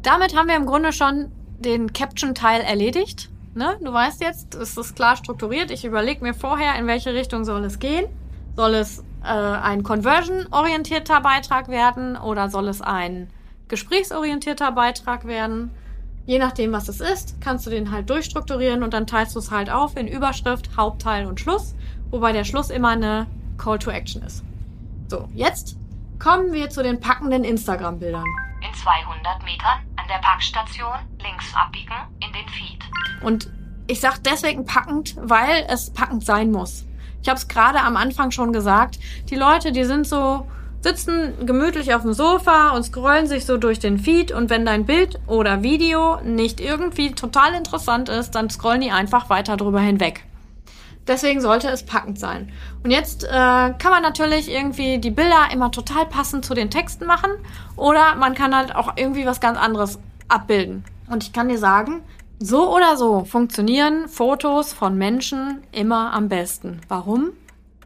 Damit 0.03 0.35
haben 0.35 0.47
wir 0.47 0.55
im 0.55 0.65
Grunde 0.65 0.93
schon 0.93 1.31
den 1.59 1.91
Caption-Teil 1.93 2.61
erledigt. 2.61 3.29
Ne? 3.55 3.77
Du 3.83 3.91
weißt 3.91 4.21
jetzt, 4.21 4.55
es 4.55 4.77
ist 4.77 4.95
klar 4.95 5.15
strukturiert. 5.15 5.71
Ich 5.71 5.83
überlege 5.83 6.23
mir 6.23 6.33
vorher, 6.33 6.77
in 6.77 6.87
welche 6.87 7.13
Richtung 7.13 7.43
soll 7.43 7.63
es 7.65 7.79
gehen. 7.79 8.05
Soll 8.55 8.75
es 8.75 8.99
äh, 9.23 9.27
ein 9.27 9.83
conversion-orientierter 9.83 11.21
Beitrag 11.21 11.67
werden 11.67 12.15
oder 12.15 12.49
soll 12.49 12.67
es 12.67 12.81
ein 12.81 13.29
gesprächsorientierter 13.67 14.71
Beitrag 14.71 15.25
werden? 15.25 15.71
Je 16.25 16.39
nachdem, 16.39 16.71
was 16.73 16.89
es 16.89 16.99
ist, 16.99 17.39
kannst 17.41 17.65
du 17.65 17.69
den 17.69 17.91
halt 17.91 18.09
durchstrukturieren 18.09 18.83
und 18.83 18.93
dann 18.93 19.07
teilst 19.07 19.35
du 19.35 19.39
es 19.39 19.49
halt 19.49 19.69
auf 19.69 19.95
in 19.95 20.07
Überschrift, 20.07 20.69
Hauptteil 20.75 21.25
und 21.25 21.39
Schluss, 21.39 21.73
wobei 22.11 22.33
der 22.33 22.43
Schluss 22.43 22.69
immer 22.69 22.89
eine 22.89 23.27
Call 23.57 23.79
to 23.79 23.89
Action 23.89 24.21
ist. 24.23 24.43
So, 25.09 25.29
jetzt 25.33 25.77
kommen 26.19 26.51
wir 26.51 26.69
zu 26.69 26.83
den 26.83 26.99
packenden 26.99 27.45
Instagram-Bildern. 27.45 28.25
In 28.61 28.73
200 28.73 29.43
Metern 29.43 29.79
an 29.95 30.05
der 30.09 30.19
Packstation 30.19 30.97
links 31.21 31.45
abbiegen 31.55 31.95
in 32.19 32.33
den 32.33 32.47
Feed. 32.49 32.79
Und 33.23 33.49
ich 33.87 34.01
sag 34.01 34.21
deswegen 34.23 34.65
packend, 34.65 35.15
weil 35.17 35.65
es 35.69 35.91
packend 35.93 36.25
sein 36.25 36.51
muss. 36.51 36.85
Ich 37.21 37.29
habe 37.29 37.37
es 37.37 37.47
gerade 37.47 37.79
am 37.79 37.95
Anfang 37.95 38.31
schon 38.31 38.51
gesagt. 38.51 38.99
Die 39.29 39.35
Leute, 39.35 39.71
die 39.71 39.85
sind 39.85 40.05
so 40.05 40.45
sitzen 40.81 41.45
gemütlich 41.45 41.93
auf 41.93 42.01
dem 42.01 42.13
Sofa 42.13 42.71
und 42.71 42.83
scrollen 42.83 43.27
sich 43.27 43.45
so 43.45 43.57
durch 43.57 43.79
den 43.79 43.99
Feed 43.99 44.31
und 44.31 44.49
wenn 44.49 44.65
dein 44.65 44.85
Bild 44.85 45.19
oder 45.25 45.63
Video 45.63 46.19
nicht 46.21 46.59
irgendwie 46.59 47.13
total 47.13 47.53
interessant 47.53 48.09
ist, 48.09 48.31
dann 48.31 48.49
scrollen 48.49 48.81
die 48.81 48.91
einfach 48.91 49.29
weiter 49.29 49.57
drüber 49.57 49.79
hinweg. 49.79 50.25
Deswegen 51.07 51.41
sollte 51.41 51.69
es 51.69 51.83
packend 51.83 52.19
sein. 52.19 52.51
Und 52.83 52.91
jetzt 52.91 53.23
äh, 53.23 53.29
kann 53.29 53.91
man 53.91 54.03
natürlich 54.03 54.51
irgendwie 54.51 54.97
die 54.97 55.11
Bilder 55.11 55.47
immer 55.51 55.71
total 55.71 56.05
passend 56.05 56.45
zu 56.45 56.53
den 56.53 56.69
Texten 56.69 57.05
machen 57.05 57.31
oder 57.75 58.15
man 58.15 58.35
kann 58.35 58.55
halt 58.55 58.75
auch 58.75 58.93
irgendwie 58.97 59.25
was 59.25 59.39
ganz 59.39 59.57
anderes 59.57 59.99
abbilden. 60.27 60.83
Und 61.09 61.23
ich 61.23 61.31
kann 61.31 61.47
dir 61.47 61.57
sagen, 61.57 62.01
so 62.39 62.75
oder 62.75 62.97
so 62.97 63.23
funktionieren 63.23 64.09
Fotos 64.09 64.73
von 64.73 64.97
Menschen 64.97 65.63
immer 65.71 66.13
am 66.13 66.27
besten. 66.27 66.81
Warum? 66.87 67.31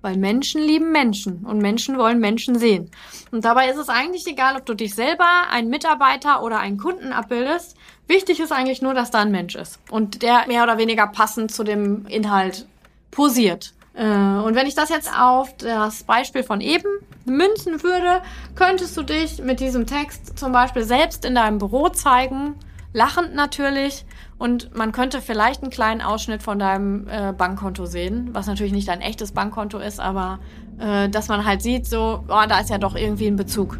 Weil 0.01 0.17
Menschen 0.17 0.61
lieben 0.61 0.91
Menschen 0.91 1.45
und 1.45 1.59
Menschen 1.59 1.97
wollen 1.97 2.19
Menschen 2.19 2.57
sehen. 2.57 2.89
Und 3.31 3.45
dabei 3.45 3.69
ist 3.69 3.77
es 3.77 3.87
eigentlich 3.87 4.25
egal, 4.25 4.57
ob 4.57 4.65
du 4.65 4.73
dich 4.73 4.95
selber, 4.95 5.27
einen 5.51 5.69
Mitarbeiter 5.69 6.41
oder 6.41 6.59
einen 6.59 6.79
Kunden 6.79 7.13
abbildest. 7.13 7.77
Wichtig 8.07 8.39
ist 8.39 8.51
eigentlich 8.51 8.81
nur, 8.81 8.95
dass 8.95 9.11
da 9.11 9.19
ein 9.19 9.31
Mensch 9.31 9.55
ist 9.55 9.79
und 9.91 10.23
der 10.23 10.47
mehr 10.47 10.63
oder 10.63 10.79
weniger 10.79 11.05
passend 11.05 11.51
zu 11.51 11.63
dem 11.63 12.07
Inhalt 12.07 12.65
posiert. 13.11 13.73
Äh, 13.93 14.05
und 14.05 14.55
wenn 14.55 14.67
ich 14.67 14.75
das 14.75 14.89
jetzt 14.89 15.11
auf 15.15 15.55
das 15.57 16.03
Beispiel 16.03 16.43
von 16.43 16.61
eben 16.61 16.87
münzen 17.25 17.83
würde, 17.83 18.21
könntest 18.55 18.97
du 18.97 19.03
dich 19.03 19.41
mit 19.41 19.59
diesem 19.59 19.85
Text 19.85 20.39
zum 20.39 20.51
Beispiel 20.51 20.83
selbst 20.83 21.25
in 21.25 21.35
deinem 21.35 21.59
Büro 21.59 21.89
zeigen, 21.89 22.55
lachend 22.93 23.35
natürlich, 23.35 24.05
und 24.41 24.75
man 24.75 24.91
könnte 24.91 25.21
vielleicht 25.21 25.61
einen 25.61 25.69
kleinen 25.69 26.01
Ausschnitt 26.01 26.41
von 26.41 26.57
deinem 26.57 27.07
äh, 27.07 27.31
Bankkonto 27.31 27.85
sehen, 27.85 28.29
was 28.33 28.47
natürlich 28.47 28.73
nicht 28.73 28.87
dein 28.87 28.99
echtes 28.99 29.33
Bankkonto 29.33 29.77
ist, 29.77 29.99
aber 29.99 30.39
äh, 30.79 31.09
dass 31.09 31.27
man 31.27 31.45
halt 31.45 31.61
sieht, 31.61 31.85
so, 31.85 32.23
oh, 32.27 32.43
da 32.49 32.59
ist 32.59 32.71
ja 32.71 32.79
doch 32.79 32.95
irgendwie 32.95 33.27
ein 33.27 33.35
Bezug. 33.35 33.77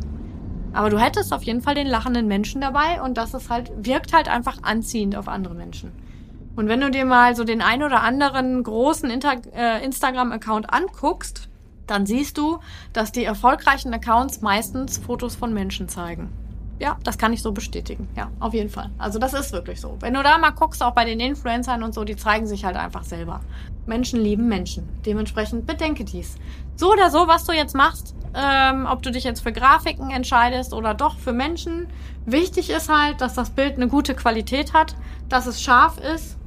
Aber 0.72 0.92
du 0.92 1.00
hättest 1.00 1.34
auf 1.34 1.42
jeden 1.42 1.62
Fall 1.62 1.74
den 1.74 1.88
lachenden 1.88 2.28
Menschen 2.28 2.62
dabei 2.62 3.02
und 3.02 3.18
das 3.18 3.34
ist 3.34 3.50
halt, 3.50 3.72
wirkt 3.76 4.14
halt 4.14 4.30
einfach 4.30 4.60
anziehend 4.62 5.16
auf 5.16 5.28
andere 5.28 5.56
Menschen. 5.56 5.92
Und 6.56 6.68
wenn 6.68 6.82
du 6.82 6.92
dir 6.92 7.06
mal 7.06 7.36
so 7.36 7.44
den 7.44 7.62
ein 7.62 7.82
oder 7.84 8.02
anderen 8.02 8.62
großen 8.64 9.10
äh, 9.10 9.84
Instagram-Account 9.84 10.74
anguckst, 10.74 11.50
dann 11.88 12.06
siehst 12.06 12.38
du, 12.38 12.60
dass 12.94 13.12
die 13.12 13.24
erfolgreichen 13.24 13.94
Accounts 13.94 14.42
meistens 14.42 14.98
Fotos 14.98 15.36
von 15.36 15.54
Menschen 15.54 15.90
zeigen. 15.90 16.30
Ja, 16.80 16.98
das 17.04 17.20
kann 17.20 17.32
ich 17.32 17.44
so 17.44 17.52
bestätigen. 17.52 18.10
Ja, 18.16 18.32
auf 18.40 18.56
jeden 18.56 18.70
Fall. 18.70 18.90
Also 18.98 19.20
das 19.20 19.34
ist 19.34 19.52
wirklich 19.52 19.80
so. 19.80 19.98
Wenn 20.00 20.16
du 20.16 20.24
da 20.24 20.40
mal 20.40 20.50
guckst, 20.50 20.82
auch 20.82 20.94
bei 20.94 21.06
den 21.06 21.20
Influencern 21.20 21.84
und 21.84 21.94
so, 21.94 22.04
die 22.04 22.16
zeigen 22.16 22.48
sich 22.48 22.66
halt 22.66 22.76
einfach 22.76 23.04
selber. 23.04 23.42
Menschen 23.86 24.20
lieben 24.20 24.48
Menschen. 24.48 24.90
Dementsprechend 25.06 25.68
bedenke 25.68 26.04
dies. 26.04 26.38
So 26.76 26.92
oder 26.92 27.12
so, 27.12 27.28
was 27.28 27.46
du 27.46 27.52
jetzt 27.52 27.76
machst, 27.76 28.16
ähm, 28.34 28.88
ob 28.90 29.04
du 29.04 29.12
dich 29.12 29.24
jetzt 29.24 29.42
für 29.42 29.52
Grafiken 29.52 30.10
entscheidest 30.10 30.74
oder 30.74 30.96
doch 30.96 31.20
für 31.20 31.34
Menschen, 31.34 31.88
wichtig 32.26 32.72
ist 32.72 32.90
halt, 32.90 33.22
dass 33.22 33.36
das 33.36 33.52
Bild 33.52 33.76
eine 33.76 33.88
gute 33.88 34.16
Qualität 34.16 34.74
hat, 34.74 34.96
dass 35.30 35.46
es 35.46 35.62
scharf 35.62 36.00
ist 36.00 36.38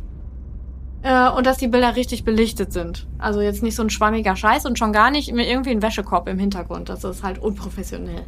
äh, 1.05 1.29
und 1.29 1.47
dass 1.47 1.59
die 1.59 1.69
Bilder 1.69 1.97
richtig 1.97 2.25
belichtet 2.25 2.73
sind. 2.73 3.07
Also 3.19 3.41
jetzt 3.43 3.63
nicht 3.63 3.77
so 3.77 3.83
ein 3.83 3.91
schwammiger 3.91 4.35
Scheiß 4.35 4.65
und 4.65 4.79
schon 4.79 4.93
gar 4.93 5.11
nicht 5.11 5.29
irgendwie 5.29 5.71
ein 5.71 5.83
Wäschekorb 5.83 6.27
im 6.29 6.39
Hintergrund. 6.39 6.89
Das 6.89 7.05
ist 7.05 7.23
halt 7.23 7.39
unprofessionell. 7.39 8.23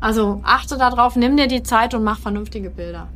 Also 0.00 0.40
achte 0.42 0.78
darauf, 0.78 1.14
nimm 1.14 1.36
dir 1.36 1.46
die 1.46 1.62
Zeit 1.62 1.94
und 1.94 2.02
mach 2.02 2.18
vernünftige 2.18 2.70
Bilder. 2.70 3.08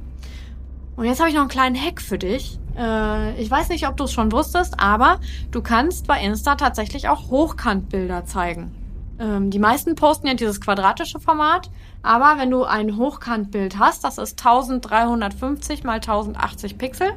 Und 0.97 1.07
jetzt 1.07 1.19
habe 1.19 1.31
ich 1.31 1.35
noch 1.35 1.43
einen 1.43 1.51
kleinen 1.51 1.77
Hack 1.77 2.01
für 2.01 2.19
dich. 2.19 2.59
Äh, 2.79 3.41
ich 3.41 3.51
weiß 3.51 3.71
nicht, 3.71 3.89
ob 3.89 3.97
du 3.97 4.05
es 4.05 4.13
schon 4.13 4.33
wusstest, 4.33 4.79
aber 4.79 5.19
du 5.51 5.63
kannst 5.63 6.07
bei 6.07 6.21
Insta 6.21 6.55
tatsächlich 6.55 7.09
auch 7.09 7.31
Hochkantbilder 7.31 8.27
zeigen. 8.27 8.71
Ähm, 9.19 9.51
die 9.51 9.59
meisten 9.59 9.95
posten 9.95 10.27
ja 10.27 10.35
dieses 10.35 10.61
quadratische 10.61 11.21
Format, 11.21 11.71
aber 12.03 12.39
wenn 12.39 12.51
du 12.51 12.65
ein 12.65 12.99
Hochkantbild 12.99 13.79
hast, 13.79 14.05
das 14.05 14.19
ist 14.19 14.39
1350 14.39 15.85
mal 15.85 15.95
1080 15.95 16.77
Pixel, 16.77 17.13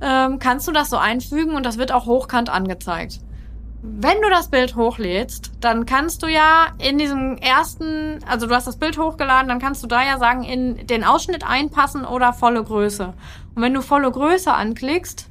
ähm, 0.00 0.38
kannst 0.38 0.68
du 0.68 0.72
das 0.72 0.90
so 0.90 0.96
einfügen 0.96 1.54
und 1.54 1.64
das 1.64 1.78
wird 1.78 1.92
auch 1.92 2.06
hochkant 2.06 2.50
angezeigt. 2.50 3.20
Wenn 3.80 4.20
du 4.20 4.28
das 4.28 4.48
Bild 4.48 4.74
hochlädst, 4.74 5.52
dann 5.60 5.86
kannst 5.86 6.22
du 6.24 6.26
ja 6.26 6.68
in 6.78 6.98
diesem 6.98 7.36
ersten, 7.36 8.18
also 8.26 8.48
du 8.48 8.54
hast 8.54 8.66
das 8.66 8.76
Bild 8.76 8.98
hochgeladen, 8.98 9.48
dann 9.48 9.60
kannst 9.60 9.84
du 9.84 9.86
da 9.86 10.04
ja 10.04 10.18
sagen, 10.18 10.42
in 10.42 10.86
den 10.88 11.04
Ausschnitt 11.04 11.46
einpassen 11.46 12.04
oder 12.04 12.32
volle 12.32 12.64
Größe. 12.64 13.14
Und 13.54 13.62
wenn 13.62 13.74
du 13.74 13.82
volle 13.82 14.10
Größe 14.10 14.52
anklickst, 14.52 15.28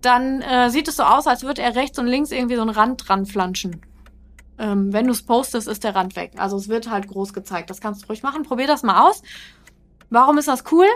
dann 0.00 0.42
äh, 0.42 0.70
sieht 0.70 0.88
es 0.88 0.96
so 0.96 1.04
aus, 1.04 1.26
als 1.26 1.44
würde 1.44 1.62
er 1.62 1.76
rechts 1.76 1.98
und 1.98 2.06
links 2.06 2.32
irgendwie 2.32 2.56
so 2.56 2.62
einen 2.62 2.70
Rand 2.70 3.08
dran 3.08 3.26
flanschen. 3.26 3.82
Ähm, 4.58 4.92
wenn 4.92 5.06
du 5.06 5.12
es 5.12 5.22
postest, 5.22 5.68
ist 5.68 5.84
der 5.84 5.94
Rand 5.94 6.16
weg. 6.16 6.32
Also 6.36 6.56
es 6.56 6.68
wird 6.68 6.90
halt 6.90 7.06
groß 7.06 7.32
gezeigt. 7.32 7.70
Das 7.70 7.80
kannst 7.80 8.02
du 8.02 8.06
ruhig 8.08 8.22
machen. 8.22 8.42
Probier 8.42 8.66
das 8.66 8.82
mal 8.82 9.08
aus. 9.08 9.22
Warum 10.10 10.38
ist 10.38 10.48
das 10.48 10.64
cool? 10.72 10.86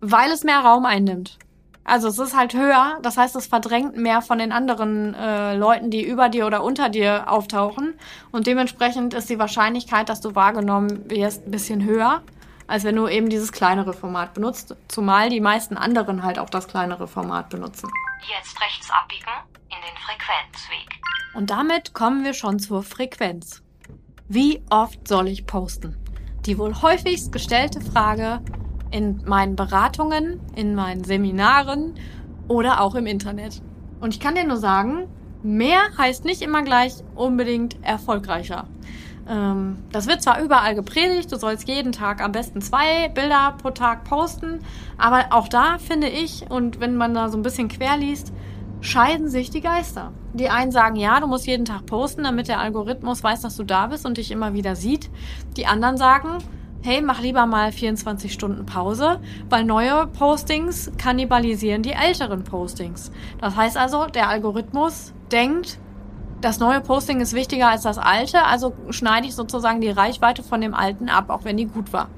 Weil 0.00 0.30
es 0.30 0.44
mehr 0.44 0.60
Raum 0.60 0.86
einnimmt. 0.86 1.38
Also 1.84 2.08
es 2.08 2.18
ist 2.18 2.36
halt 2.36 2.54
höher, 2.54 2.98
das 3.02 3.16
heißt, 3.16 3.34
es 3.34 3.46
verdrängt 3.46 3.96
mehr 3.96 4.22
von 4.22 4.38
den 4.38 4.52
anderen 4.52 5.14
äh, 5.14 5.56
Leuten, 5.56 5.90
die 5.90 6.04
über 6.04 6.28
dir 6.28 6.46
oder 6.46 6.62
unter 6.62 6.88
dir 6.88 7.28
auftauchen. 7.28 7.94
Und 8.30 8.46
dementsprechend 8.46 9.14
ist 9.14 9.28
die 9.28 9.38
Wahrscheinlichkeit, 9.38 10.08
dass 10.08 10.20
du 10.20 10.34
wahrgenommen 10.34 11.10
wirst, 11.10 11.46
ein 11.46 11.50
bisschen 11.50 11.84
höher, 11.84 12.22
als 12.68 12.84
wenn 12.84 12.94
du 12.94 13.08
eben 13.08 13.28
dieses 13.28 13.50
kleinere 13.50 13.94
Format 13.94 14.32
benutzt. 14.32 14.76
Zumal 14.86 15.28
die 15.28 15.40
meisten 15.40 15.76
anderen 15.76 16.22
halt 16.22 16.38
auch 16.38 16.50
das 16.50 16.68
kleinere 16.68 17.08
Format 17.08 17.50
benutzen. 17.50 17.90
Jetzt 18.20 18.60
rechts 18.60 18.88
abbiegen 18.90 19.32
in 19.68 19.78
den 19.80 19.96
Frequenzweg. 19.96 21.00
Und 21.34 21.50
damit 21.50 21.94
kommen 21.94 22.24
wir 22.24 22.34
schon 22.34 22.60
zur 22.60 22.84
Frequenz. 22.84 23.62
Wie 24.28 24.62
oft 24.70 25.08
soll 25.08 25.28
ich 25.28 25.46
posten? 25.46 25.96
Die 26.46 26.58
wohl 26.58 26.80
häufigst 26.80 27.32
gestellte 27.32 27.80
Frage 27.80 28.40
in 28.92 29.22
meinen 29.26 29.56
Beratungen, 29.56 30.40
in 30.54 30.74
meinen 30.74 31.04
Seminaren 31.04 31.94
oder 32.48 32.80
auch 32.80 32.94
im 32.94 33.06
Internet. 33.06 33.62
Und 34.00 34.14
ich 34.14 34.20
kann 34.20 34.34
dir 34.34 34.46
nur 34.46 34.58
sagen, 34.58 35.08
mehr 35.42 35.80
heißt 35.98 36.24
nicht 36.24 36.42
immer 36.42 36.62
gleich 36.62 36.94
unbedingt 37.14 37.76
erfolgreicher. 37.82 38.66
Ähm, 39.28 39.78
das 39.92 40.08
wird 40.08 40.22
zwar 40.22 40.42
überall 40.42 40.74
gepredigt, 40.74 41.30
du 41.30 41.36
sollst 41.36 41.68
jeden 41.68 41.92
Tag 41.92 42.22
am 42.22 42.32
besten 42.32 42.60
zwei 42.60 43.08
Bilder 43.08 43.54
pro 43.62 43.70
Tag 43.70 44.04
posten, 44.04 44.60
aber 44.98 45.26
auch 45.30 45.48
da 45.48 45.78
finde 45.78 46.08
ich, 46.08 46.50
und 46.50 46.80
wenn 46.80 46.96
man 46.96 47.14
da 47.14 47.28
so 47.28 47.38
ein 47.38 47.42
bisschen 47.42 47.68
quer 47.68 47.96
liest, 47.96 48.32
scheiden 48.80 49.28
sich 49.28 49.50
die 49.50 49.60
Geister. 49.60 50.12
Die 50.34 50.48
einen 50.48 50.72
sagen, 50.72 50.96
ja, 50.96 51.20
du 51.20 51.28
musst 51.28 51.46
jeden 51.46 51.64
Tag 51.64 51.86
posten, 51.86 52.24
damit 52.24 52.48
der 52.48 52.58
Algorithmus 52.58 53.22
weiß, 53.22 53.42
dass 53.42 53.56
du 53.56 53.62
da 53.62 53.86
bist 53.86 54.04
und 54.04 54.16
dich 54.16 54.32
immer 54.32 54.54
wieder 54.54 54.74
sieht. 54.74 55.08
Die 55.56 55.66
anderen 55.66 55.96
sagen, 55.96 56.38
hey, 56.82 57.00
mach 57.00 57.20
lieber 57.20 57.46
mal 57.46 57.72
24 57.72 58.32
Stunden 58.32 58.66
Pause, 58.66 59.20
weil 59.48 59.64
neue 59.64 60.06
Postings 60.08 60.90
kannibalisieren 60.98 61.82
die 61.82 61.92
älteren 61.92 62.44
Postings. 62.44 63.12
Das 63.40 63.56
heißt 63.56 63.76
also, 63.76 64.06
der 64.06 64.28
Algorithmus 64.28 65.12
denkt, 65.30 65.78
das 66.40 66.58
neue 66.58 66.80
Posting 66.80 67.20
ist 67.20 67.34
wichtiger 67.34 67.68
als 67.68 67.82
das 67.82 67.98
alte, 67.98 68.44
also 68.44 68.74
schneide 68.90 69.28
ich 69.28 69.34
sozusagen 69.34 69.80
die 69.80 69.90
Reichweite 69.90 70.42
von 70.42 70.60
dem 70.60 70.74
alten 70.74 71.08
ab, 71.08 71.30
auch 71.30 71.44
wenn 71.44 71.56
die 71.56 71.66
gut 71.66 71.92
war. 71.92 72.08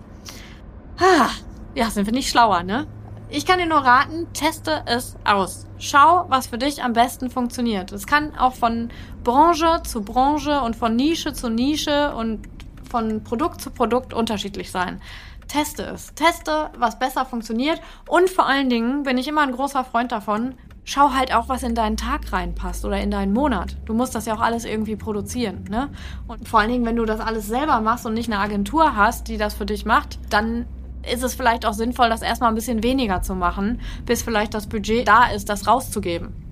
Ja, 1.75 1.91
sind 1.91 2.07
wir 2.07 2.13
nicht 2.13 2.31
schlauer, 2.31 2.63
ne? 2.63 2.87
Ich 3.29 3.47
kann 3.47 3.59
dir 3.59 3.67
nur 3.67 3.79
raten, 3.79 4.29
teste 4.33 4.83
es 4.87 5.17
aus. 5.25 5.67
Schau, 5.79 6.27
was 6.29 6.47
für 6.47 6.57
dich 6.57 6.85
am 6.85 6.93
besten 6.93 7.31
funktioniert. 7.31 7.91
Es 7.91 8.07
kann 8.07 8.37
auch 8.39 8.55
von 8.55 8.91
Branche 9.25 9.83
zu 9.83 10.03
Branche 10.03 10.61
und 10.61 10.77
von 10.77 10.95
Nische 10.95 11.33
zu 11.33 11.51
Nische 11.51 12.15
und 12.15 12.54
von 12.95 13.25
Produkt 13.25 13.61
zu 13.61 13.73
Produkt 13.73 14.15
unterschiedlich 14.15 14.71
sein. 14.71 15.01
Teste 15.49 15.83
es. 15.83 16.15
Teste, 16.15 16.71
was 16.79 17.01
besser 17.01 17.25
funktioniert. 17.25 17.81
Und 18.09 18.31
vor 18.31 18.47
allen 18.47 18.71
Dingen 18.71 19.03
bin 19.03 19.19
ich 19.19 19.27
immer 19.27 19.41
ein 19.41 19.51
großer 19.51 19.83
Freund 19.83 20.13
davon, 20.13 20.55
schau 20.85 21.13
halt 21.13 21.35
auch, 21.35 21.49
was 21.49 21.65
in 21.65 21.75
deinen 21.75 21.97
Tag 21.97 22.33
reinpasst 22.33 22.85
oder 22.85 23.01
in 23.01 23.11
deinen 23.11 23.33
Monat. 23.33 23.77
Du 23.85 23.95
musst 23.95 24.15
das 24.15 24.27
ja 24.27 24.35
auch 24.35 24.41
alles 24.41 24.65
irgendwie 24.65 24.95
produzieren. 24.95 25.65
Ne? 25.69 25.91
Und 26.29 26.49
vor 26.49 26.61
allen 26.61 26.71
Dingen, 26.71 26.87
wenn 26.87 26.95
du 26.95 27.05
das 27.05 27.19
alles 27.19 27.49
selber 27.49 27.81
machst 27.81 28.07
und 28.07 28.15
nicht 28.15 28.31
eine 28.31 28.39
Agentur 28.39 28.95
hast, 28.95 29.27
die 29.27 29.39
das 29.39 29.55
für 29.55 29.67
dich 29.67 29.85
macht, 29.85 30.21
dann 30.31 30.67
ist 31.13 31.25
es 31.25 31.35
vielleicht 31.35 31.67
auch 31.67 31.75
sinnvoll, 31.75 32.11
das 32.11 32.23
erstmal 32.23 32.51
ein 32.51 32.55
bisschen 32.55 32.85
weniger 32.85 33.23
zu 33.23 33.35
machen, 33.35 33.81
bis 34.07 34.23
vielleicht 34.23 34.55
das 34.55 34.69
Budget 34.69 35.09
da 35.09 35.33
ist, 35.33 35.49
das 35.49 35.67
rauszugeben. 35.67 36.44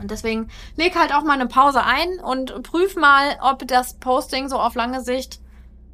Und 0.00 0.10
deswegen 0.10 0.48
leg 0.76 0.96
halt 0.98 1.14
auch 1.14 1.22
mal 1.22 1.34
eine 1.34 1.46
Pause 1.46 1.82
ein 1.82 2.20
und 2.22 2.62
prüf 2.62 2.96
mal, 2.96 3.38
ob 3.40 3.66
das 3.66 3.94
Posting 3.94 4.48
so 4.48 4.56
auf 4.58 4.74
lange 4.74 5.00
Sicht, 5.00 5.40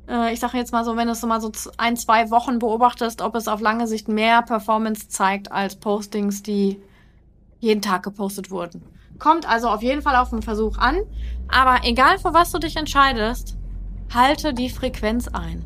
äh, 0.08 0.32
ich 0.32 0.40
sage 0.40 0.58
jetzt 0.58 0.72
mal 0.72 0.84
so, 0.84 0.96
wenn 0.96 1.06
du 1.06 1.12
es 1.12 1.20
so 1.20 1.26
mal 1.26 1.40
so 1.40 1.52
ein, 1.76 1.96
zwei 1.96 2.30
Wochen 2.30 2.58
beobachtest, 2.58 3.22
ob 3.22 3.34
es 3.34 3.48
auf 3.48 3.60
lange 3.60 3.86
Sicht 3.86 4.08
mehr 4.08 4.42
Performance 4.42 5.08
zeigt 5.08 5.52
als 5.52 5.76
Postings, 5.76 6.42
die 6.42 6.82
jeden 7.60 7.82
Tag 7.82 8.02
gepostet 8.02 8.50
wurden. 8.50 8.82
Kommt 9.18 9.48
also 9.48 9.68
auf 9.68 9.82
jeden 9.82 10.02
Fall 10.02 10.16
auf 10.16 10.30
den 10.30 10.42
Versuch 10.42 10.78
an. 10.78 10.98
Aber 11.48 11.84
egal 11.84 12.18
für 12.18 12.34
was 12.34 12.50
du 12.50 12.58
dich 12.58 12.76
entscheidest, 12.76 13.56
halte 14.12 14.52
die 14.52 14.68
Frequenz 14.68 15.28
ein. 15.28 15.64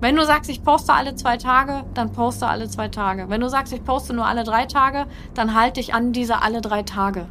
Wenn 0.00 0.16
du 0.16 0.24
sagst, 0.24 0.50
ich 0.50 0.64
poste 0.64 0.92
alle 0.92 1.14
zwei 1.14 1.36
Tage, 1.36 1.84
dann 1.94 2.12
poste 2.12 2.46
alle 2.46 2.68
zwei 2.68 2.88
Tage. 2.88 3.28
Wenn 3.28 3.40
du 3.40 3.48
sagst, 3.48 3.72
ich 3.72 3.84
poste 3.84 4.14
nur 4.14 4.26
alle 4.26 4.44
drei 4.44 4.66
Tage, 4.66 5.06
dann 5.34 5.54
halte 5.54 5.80
dich 5.80 5.94
an 5.94 6.12
diese 6.12 6.42
alle 6.42 6.60
drei 6.60 6.82
Tage. 6.82 7.26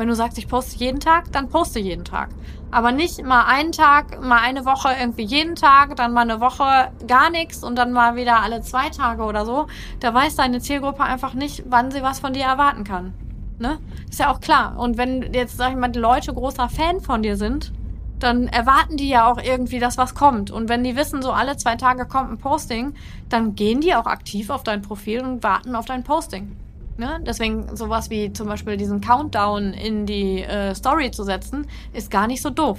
Wenn 0.00 0.08
du 0.08 0.14
sagst, 0.14 0.38
ich 0.38 0.48
poste 0.48 0.78
jeden 0.78 0.98
Tag, 0.98 1.30
dann 1.30 1.50
poste 1.50 1.78
jeden 1.78 2.06
Tag. 2.06 2.30
Aber 2.70 2.90
nicht 2.90 3.22
mal 3.22 3.44
einen 3.44 3.70
Tag, 3.70 4.22
mal 4.22 4.38
eine 4.38 4.64
Woche 4.64 4.88
irgendwie 4.98 5.24
jeden 5.24 5.56
Tag, 5.56 5.94
dann 5.96 6.14
mal 6.14 6.22
eine 6.22 6.40
Woche 6.40 6.90
gar 7.06 7.28
nichts 7.28 7.62
und 7.62 7.76
dann 7.76 7.92
mal 7.92 8.16
wieder 8.16 8.40
alle 8.40 8.62
zwei 8.62 8.88
Tage 8.88 9.22
oder 9.24 9.44
so. 9.44 9.66
Da 10.00 10.14
weiß 10.14 10.36
deine 10.36 10.60
Zielgruppe 10.60 11.02
einfach 11.02 11.34
nicht, 11.34 11.64
wann 11.68 11.90
sie 11.90 12.02
was 12.02 12.18
von 12.18 12.32
dir 12.32 12.44
erwarten 12.44 12.84
kann. 12.84 13.12
Ne? 13.58 13.78
Ist 14.08 14.20
ja 14.20 14.32
auch 14.32 14.40
klar. 14.40 14.78
Und 14.78 14.96
wenn 14.96 15.34
jetzt, 15.34 15.58
sag 15.58 15.72
ich 15.72 15.76
mal, 15.76 15.88
die 15.88 15.98
Leute 15.98 16.32
großer 16.32 16.70
Fan 16.70 17.02
von 17.02 17.22
dir 17.22 17.36
sind, 17.36 17.70
dann 18.20 18.48
erwarten 18.48 18.96
die 18.96 19.10
ja 19.10 19.30
auch 19.30 19.36
irgendwie, 19.36 19.80
dass 19.80 19.98
was 19.98 20.14
kommt. 20.14 20.50
Und 20.50 20.70
wenn 20.70 20.82
die 20.82 20.96
wissen, 20.96 21.20
so 21.20 21.30
alle 21.30 21.58
zwei 21.58 21.76
Tage 21.76 22.06
kommt 22.06 22.32
ein 22.32 22.38
Posting, 22.38 22.94
dann 23.28 23.54
gehen 23.54 23.82
die 23.82 23.94
auch 23.94 24.06
aktiv 24.06 24.48
auf 24.48 24.62
dein 24.62 24.80
Profil 24.80 25.20
und 25.20 25.42
warten 25.42 25.76
auf 25.76 25.84
dein 25.84 26.04
Posting. 26.04 26.56
Ne? 27.00 27.18
Deswegen 27.26 27.74
sowas 27.74 28.10
wie 28.10 28.30
zum 28.30 28.46
Beispiel 28.46 28.76
diesen 28.76 29.00
Countdown 29.00 29.72
in 29.72 30.04
die 30.04 30.42
äh, 30.42 30.74
Story 30.74 31.10
zu 31.10 31.24
setzen, 31.24 31.66
ist 31.94 32.10
gar 32.10 32.26
nicht 32.26 32.42
so 32.42 32.50
doof 32.50 32.78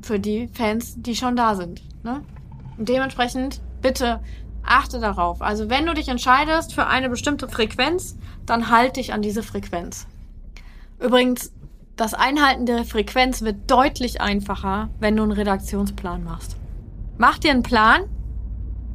für 0.00 0.20
die 0.20 0.46
Fans, 0.46 0.94
die 0.96 1.16
schon 1.16 1.34
da 1.34 1.56
sind. 1.56 1.82
Ne? 2.04 2.22
Und 2.78 2.88
dementsprechend 2.88 3.60
bitte 3.82 4.20
achte 4.62 5.00
darauf. 5.00 5.42
Also 5.42 5.68
wenn 5.68 5.86
du 5.86 5.94
dich 5.94 6.06
entscheidest 6.06 6.72
für 6.72 6.86
eine 6.86 7.08
bestimmte 7.08 7.48
Frequenz, 7.48 8.16
dann 8.46 8.70
halte 8.70 9.00
dich 9.00 9.12
an 9.12 9.22
diese 9.22 9.42
Frequenz. 9.42 10.06
Übrigens, 11.00 11.52
das 11.96 12.14
Einhalten 12.14 12.64
der 12.64 12.84
Frequenz 12.84 13.42
wird 13.42 13.68
deutlich 13.68 14.20
einfacher, 14.20 14.88
wenn 15.00 15.16
du 15.16 15.24
einen 15.24 15.32
Redaktionsplan 15.32 16.22
machst. 16.22 16.54
Mach 17.16 17.38
dir 17.38 17.50
einen 17.50 17.64
Plan, 17.64 18.02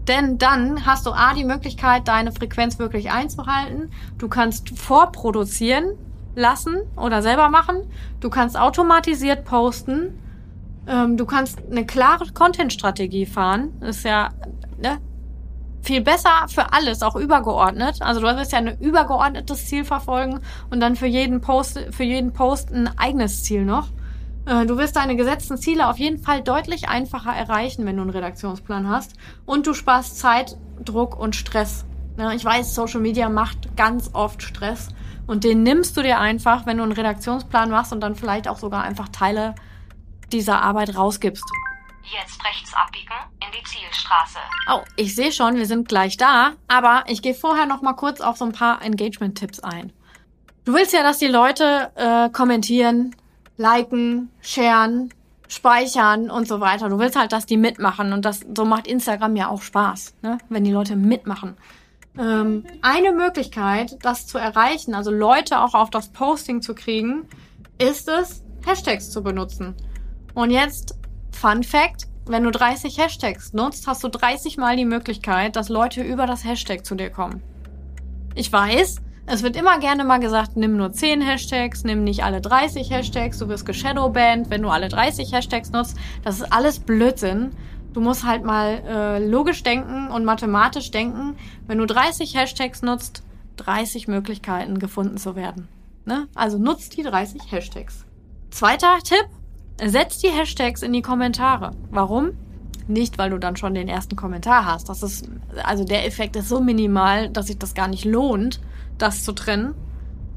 denn 0.08 0.38
dann 0.38 0.86
hast 0.86 1.06
du 1.06 1.12
A, 1.12 1.34
die 1.34 1.46
Möglichkeit, 1.46 2.08
deine 2.08 2.32
Frequenz 2.32 2.80
wirklich 2.80 3.12
einzuhalten. 3.12 3.92
Du 4.18 4.28
kannst 4.28 4.78
vorproduzieren 4.78 5.98
lassen 6.36 6.78
oder 6.98 7.22
selber 7.22 7.50
machen. 7.50 7.78
Du 8.20 8.30
kannst 8.30 8.58
automatisiert 8.58 9.46
posten. 9.46 10.20
Ähm, 10.88 11.18
du 11.18 11.26
kannst 11.26 11.60
eine 11.70 11.86
klare 11.86 12.26
Content-Strategie 12.34 13.26
fahren. 13.26 13.72
Ist 13.82 14.04
ja 14.04 14.30
ne, 14.82 15.00
viel 15.82 16.02
besser 16.02 16.48
für 16.48 16.74
alles, 16.74 17.02
auch 17.02 17.16
übergeordnet. 17.16 18.02
Also 18.02 18.22
du 18.22 18.28
wirst 18.28 18.52
ja 18.52 18.58
ein 18.60 18.80
übergeordnetes 18.80 19.68
Ziel 19.68 19.86
verfolgen 19.86 20.40
und 20.70 20.80
dann 20.80 20.96
für 20.96 21.08
jeden 21.08 21.42
Post, 21.42 21.80
für 21.92 22.04
jeden 22.04 22.34
Post 22.34 22.72
ein 22.72 22.90
eigenes 22.98 23.44
Ziel 23.44 23.66
noch. 23.66 23.90
Äh, 24.46 24.66
du 24.66 24.78
wirst 24.78 24.96
deine 24.96 25.16
gesetzten 25.16 25.58
Ziele 25.58 25.88
auf 25.88 25.98
jeden 25.98 26.22
Fall 26.22 26.42
deutlich 26.42 26.90
einfacher 26.90 27.34
erreichen, 27.34 27.86
wenn 27.86 27.96
du 27.96 28.02
einen 28.02 28.12
Redaktionsplan 28.12 28.90
hast. 28.90 29.14
Und 29.46 29.68
du 29.68 29.74
sparst 29.74 30.18
Zeit, 30.20 30.58
Druck 30.84 31.18
und 31.18 31.36
Stress. 31.36 31.86
Ich 32.36 32.46
weiß, 32.46 32.76
Social 32.76 33.00
Media 33.00 33.30
macht 33.30 33.76
ganz 33.76 34.12
oft 34.14 34.44
Stress. 34.44 34.90
Und 35.26 35.44
den 35.44 35.64
nimmst 35.64 35.96
du 35.98 36.02
dir 36.02 36.20
einfach, 36.20 36.66
wenn 36.66 36.78
du 36.78 36.84
einen 36.84 36.92
Redaktionsplan 36.92 37.70
machst 37.70 37.94
und 37.94 38.02
dann 38.02 38.16
vielleicht 38.16 38.48
auch 38.48 38.58
sogar 38.58 38.84
einfach 38.84 39.10
Teile 39.10 39.56
dieser 40.32 40.62
Arbeit 40.62 40.96
rausgibst. 40.96 41.46
Jetzt 42.04 42.44
rechts 42.44 42.74
abbiegen 42.74 43.14
in 43.40 43.52
die 43.58 43.64
Zielstraße. 43.64 44.40
Oh, 44.70 44.82
ich 44.98 45.16
sehe 45.16 45.32
schon, 45.32 45.56
wir 45.56 45.66
sind 45.66 45.88
gleich 45.88 46.18
da. 46.18 46.52
Aber 46.68 47.06
ich 47.08 47.22
gehe 47.22 47.34
vorher 47.34 47.66
noch 47.66 47.82
mal 47.82 47.94
kurz 47.94 48.20
auf 48.20 48.38
so 48.38 48.46
ein 48.46 48.52
paar 48.52 48.82
Engagement-Tipps 48.82 49.62
ein. 49.62 49.94
Du 50.66 50.74
willst 50.74 50.94
ja, 50.94 51.02
dass 51.02 51.18
die 51.18 51.28
Leute 51.28 51.92
äh, 51.96 52.30
kommentieren, 52.30 53.16
liken, 53.58 54.30
sharen, 54.42 55.10
speichern 55.48 56.30
und 56.30 56.48
so 56.48 56.60
weiter. 56.60 56.90
Du 56.90 57.00
willst 57.00 57.18
halt, 57.18 57.32
dass 57.32 57.46
die 57.46 57.58
mitmachen 57.58 58.14
und 58.14 58.26
das 58.26 58.42
so 58.56 58.66
macht 58.66 58.88
Instagram 58.88 59.36
ja 59.36 59.50
auch 59.50 59.62
Spaß, 59.62 60.16
ne? 60.22 60.38
wenn 60.50 60.64
die 60.64 60.72
Leute 60.72 60.96
mitmachen. 60.96 61.56
Ähm, 62.18 62.66
eine 62.82 63.12
Möglichkeit, 63.12 63.98
das 64.04 64.28
zu 64.28 64.38
erreichen, 64.38 64.94
also 64.94 65.12
Leute 65.12 65.62
auch 65.62 65.74
auf 65.74 65.90
das 65.90 66.10
Posting 66.10 66.62
zu 66.62 66.76
kriegen, 66.76 67.28
ist 67.80 68.08
es, 68.08 68.44
Hashtags 68.66 69.10
zu 69.10 69.24
benutzen. 69.24 69.76
Und 70.34 70.52
jetzt 70.52 70.96
Fun 71.32 71.64
Fact: 71.64 72.08
Wenn 72.26 72.44
du 72.44 72.52
30 72.52 72.98
Hashtags 72.98 73.54
nutzt, 73.54 73.88
hast 73.88 74.04
du 74.04 74.10
30 74.10 74.58
Mal 74.58 74.78
die 74.78 74.86
Möglichkeit, 74.86 75.56
dass 75.56 75.70
Leute 75.70 76.02
über 76.02 76.28
das 76.28 76.46
Hashtag 76.46 76.86
zu 76.86 76.96
dir 76.96 77.10
kommen. 77.10 77.42
Ich 78.36 78.52
weiß, 78.52 78.98
es 79.26 79.42
wird 79.42 79.56
immer 79.56 79.80
gerne 79.80 80.04
mal 80.04 80.20
gesagt, 80.20 80.58
nimm 80.58 80.76
nur 80.76 80.92
10 80.92 81.22
Hashtags, 81.22 81.84
nimm 81.84 82.04
nicht 82.04 82.24
alle 82.24 82.42
30 82.42 82.90
Hashtags, 82.90 83.40
du 83.40 83.48
wirst 83.48 83.66
geshadowbanned, 83.66 84.50
wenn 84.50 84.62
du 84.62 84.70
alle 84.70 84.90
30 84.90 85.32
Hashtags 85.32 85.72
nutzt. 85.72 85.98
Das 86.24 86.36
ist 86.36 86.52
alles 86.52 86.80
Blödsinn. 86.80 87.52
Du 87.94 88.02
musst 88.02 88.26
halt 88.26 88.44
mal 88.44 88.82
äh, 88.86 89.26
logisch 89.26 89.64
denken 89.64 90.10
und 90.10 90.26
mathematisch 90.26 90.92
denken. 90.92 91.38
Wenn 91.68 91.78
du 91.78 91.86
30 91.86 92.36
Hashtags 92.36 92.82
nutzt, 92.82 93.24
30 93.58 94.08
Möglichkeiten 94.08 94.80
gefunden 94.80 95.18
zu 95.18 95.36
werden. 95.36 95.68
Ne? 96.06 96.28
Also 96.36 96.58
nutzt 96.58 96.98
die 96.98 97.04
30 97.04 97.52
Hashtags. 97.52 98.06
Zweiter 98.50 98.98
Tipp, 99.04 99.28
setz 99.82 100.20
die 100.20 100.30
Hashtags 100.30 100.82
in 100.82 100.92
die 100.92 101.02
Kommentare. 101.02 101.72
Warum? 101.92 102.32
Nicht, 102.88 103.18
weil 103.18 103.30
du 103.30 103.38
dann 103.38 103.56
schon 103.56 103.74
den 103.74 103.88
ersten 103.88 104.18
Kommentar 104.18 104.66
hast. 104.66 104.90
Das 104.90 105.02
ist, 105.02 105.30
also 105.64 105.86
der 105.86 106.06
Effekt 106.06 106.36
ist 106.36 106.50
so 106.50 106.60
minimal, 106.60 107.30
dass 107.30 107.48
sich 107.48 107.58
das 107.58 107.74
gar 107.74 107.88
nicht 107.88 108.04
lohnt 108.04 108.60
das 108.98 109.24
zu 109.24 109.34
trennen. 109.34 109.76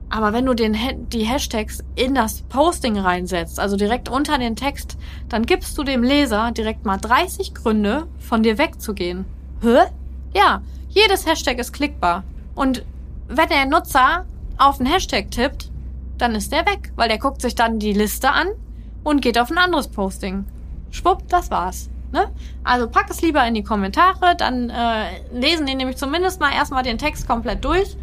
Aber 0.09 0.33
wenn 0.33 0.47
du 0.47 0.55
den, 0.55 0.77
die 1.09 1.25
Hashtags 1.25 1.83
in 1.97 2.15
das 2.15 2.43
Posting 2.43 2.97
reinsetzt, 2.97 3.59
also 3.59 3.77
direkt 3.77 4.09
unter 4.09 4.39
den 4.39 4.55
Text, 4.55 4.97
dann 5.29 5.45
gibst 5.45 5.77
du 5.77 5.83
dem 5.83 6.03
Leser 6.03 6.53
direkt 6.53 6.85
mal 6.85 6.99
30 6.99 7.55
Gründe, 7.55 8.07
von 8.19 8.43
dir 8.43 8.57
wegzugehen. 8.59 9.25
Hä? 9.63 9.91
Ja, 10.33 10.63
jedes 10.89 11.27
Hashtag 11.27 11.59
ist 11.59 11.73
klickbar. 11.73 12.23
Und 12.55 12.85
wenn 13.29 13.49
der 13.49 13.67
Nutzer 13.67 14.27
auf 14.59 14.79
einen 14.79 14.91
Hashtag 14.91 15.31
tippt, 15.31 15.71
dann 16.19 16.35
ist 16.35 16.53
der 16.53 16.67
weg, 16.67 16.93
weil 16.95 17.09
der 17.09 17.19
guckt 17.19 17.43
sich 17.43 17.55
dann 17.55 17.79
die 17.79 17.93
Liste 17.93 18.31
an 18.31 18.49
und 19.03 19.23
geht 19.23 19.39
auf 19.39 19.51
ein 19.51 19.59
anderes 19.59 19.89
Posting. 19.89 20.45
Schwupp, 20.91 21.29
das 21.29 21.51
war's. 21.51 21.91
Ne? 22.13 22.31
Also 22.63 22.89
pack 22.89 23.11
es 23.11 23.21
lieber 23.21 23.47
in 23.47 23.55
die 23.55 23.65
Kommentare, 23.65 24.37
dann 24.37 24.71
äh, 24.71 25.21
lesen 25.33 25.67
die 25.67 25.75
nämlich 25.75 25.97
zumindest 25.97 26.41
mal 26.41 26.53
erstmal 26.53 26.85
den 26.85 26.99
Text 26.99 27.27
komplett 27.27 27.65
durch 27.65 27.97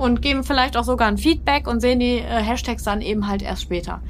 und 0.00 0.22
geben 0.22 0.44
vielleicht 0.44 0.78
auch 0.78 0.84
sogar 0.84 1.08
ein 1.08 1.18
Feedback 1.18 1.66
und 1.66 1.80
sehen 1.80 2.00
die 2.00 2.18
äh, 2.18 2.42
Hashtags 2.42 2.82
dann 2.82 3.02
eben 3.02 3.28
halt 3.28 3.42
erst 3.42 3.62
später. 3.62 4.00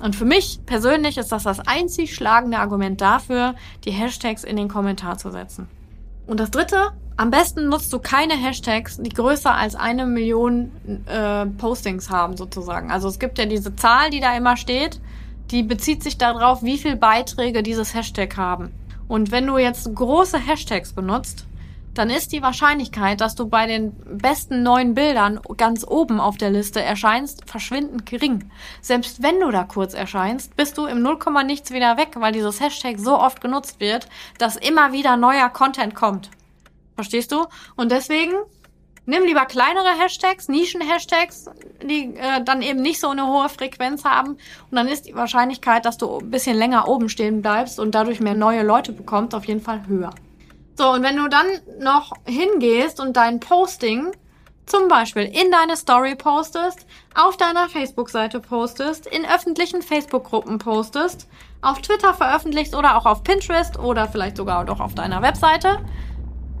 Und 0.00 0.16
für 0.16 0.24
mich 0.24 0.58
persönlich 0.66 1.18
ist 1.18 1.30
das 1.30 1.44
das 1.44 1.60
einzig 1.60 2.14
schlagende 2.14 2.58
Argument 2.58 3.00
dafür, 3.00 3.54
die 3.84 3.92
Hashtags 3.92 4.42
in 4.42 4.56
den 4.56 4.68
Kommentar 4.68 5.18
zu 5.18 5.30
setzen. 5.30 5.68
Und 6.26 6.40
das 6.40 6.50
dritte, 6.50 6.92
am 7.16 7.30
besten 7.30 7.68
nutzt 7.68 7.92
du 7.92 8.00
keine 8.00 8.34
Hashtags, 8.34 8.98
die 9.00 9.08
größer 9.08 9.54
als 9.54 9.76
eine 9.76 10.04
Million 10.04 10.72
äh, 11.06 11.46
Postings 11.46 12.10
haben, 12.10 12.36
sozusagen. 12.36 12.90
Also 12.90 13.08
es 13.08 13.20
gibt 13.20 13.38
ja 13.38 13.46
diese 13.46 13.74
Zahl, 13.76 14.10
die 14.10 14.20
da 14.20 14.36
immer 14.36 14.56
steht, 14.56 15.00
die 15.52 15.62
bezieht 15.62 16.02
sich 16.02 16.18
darauf, 16.18 16.64
wie 16.64 16.76
viele 16.76 16.96
Beiträge 16.96 17.62
dieses 17.62 17.94
Hashtag 17.94 18.36
haben. 18.36 18.72
Und 19.06 19.30
wenn 19.30 19.46
du 19.46 19.58
jetzt 19.58 19.94
große 19.94 20.38
Hashtags 20.38 20.92
benutzt, 20.92 21.46
dann 21.98 22.10
ist 22.10 22.32
die 22.32 22.42
Wahrscheinlichkeit, 22.42 23.20
dass 23.20 23.34
du 23.34 23.46
bei 23.46 23.66
den 23.66 23.92
besten 24.04 24.62
neuen 24.62 24.94
Bildern 24.94 25.40
ganz 25.56 25.84
oben 25.86 26.20
auf 26.20 26.36
der 26.36 26.50
Liste 26.50 26.82
erscheinst, 26.82 27.48
verschwindend 27.48 28.06
gering. 28.06 28.50
Selbst 28.82 29.22
wenn 29.22 29.40
du 29.40 29.50
da 29.50 29.64
kurz 29.64 29.94
erscheinst, 29.94 30.56
bist 30.56 30.76
du 30.76 30.86
im 30.86 31.02
Nullkomma 31.02 31.42
nichts 31.42 31.70
wieder 31.72 31.96
weg, 31.96 32.10
weil 32.16 32.32
dieses 32.32 32.60
Hashtag 32.60 32.98
so 32.98 33.18
oft 33.18 33.40
genutzt 33.40 33.80
wird, 33.80 34.08
dass 34.38 34.56
immer 34.56 34.92
wieder 34.92 35.16
neuer 35.16 35.48
Content 35.48 35.94
kommt. 35.94 36.30
Verstehst 36.94 37.32
du? 37.32 37.46
Und 37.76 37.90
deswegen 37.90 38.32
nimm 39.06 39.24
lieber 39.24 39.46
kleinere 39.46 39.98
Hashtags, 39.98 40.48
Nischen-Hashtags, 40.48 41.46
die 41.82 42.14
äh, 42.16 42.42
dann 42.44 42.60
eben 42.60 42.82
nicht 42.82 43.00
so 43.00 43.08
eine 43.08 43.26
hohe 43.26 43.48
Frequenz 43.48 44.04
haben. 44.04 44.32
Und 44.32 44.72
dann 44.72 44.88
ist 44.88 45.06
die 45.06 45.14
Wahrscheinlichkeit, 45.14 45.84
dass 45.86 45.96
du 45.96 46.18
ein 46.18 46.30
bisschen 46.30 46.56
länger 46.56 46.88
oben 46.88 47.08
stehen 47.08 47.40
bleibst 47.40 47.80
und 47.80 47.94
dadurch 47.94 48.20
mehr 48.20 48.34
neue 48.34 48.62
Leute 48.62 48.92
bekommst, 48.92 49.34
auf 49.34 49.46
jeden 49.46 49.62
Fall 49.62 49.86
höher. 49.86 50.12
So, 50.78 50.92
und 50.92 51.02
wenn 51.02 51.16
du 51.16 51.28
dann 51.28 51.46
noch 51.80 52.12
hingehst 52.26 53.00
und 53.00 53.16
dein 53.16 53.40
Posting 53.40 54.12
zum 54.66 54.88
Beispiel 54.88 55.22
in 55.22 55.50
deine 55.50 55.76
Story 55.76 56.16
postest, 56.16 56.86
auf 57.14 57.36
deiner 57.36 57.68
Facebook-Seite 57.68 58.40
postest, 58.40 59.06
in 59.06 59.24
öffentlichen 59.24 59.80
Facebook-Gruppen 59.80 60.58
postest, 60.58 61.28
auf 61.62 61.80
Twitter 61.80 62.12
veröffentlichst 62.12 62.74
oder 62.74 62.96
auch 62.96 63.06
auf 63.06 63.22
Pinterest 63.22 63.78
oder 63.78 64.06
vielleicht 64.08 64.36
sogar 64.36 64.64
doch 64.64 64.80
auf 64.80 64.94
deiner 64.94 65.22
Webseite, 65.22 65.78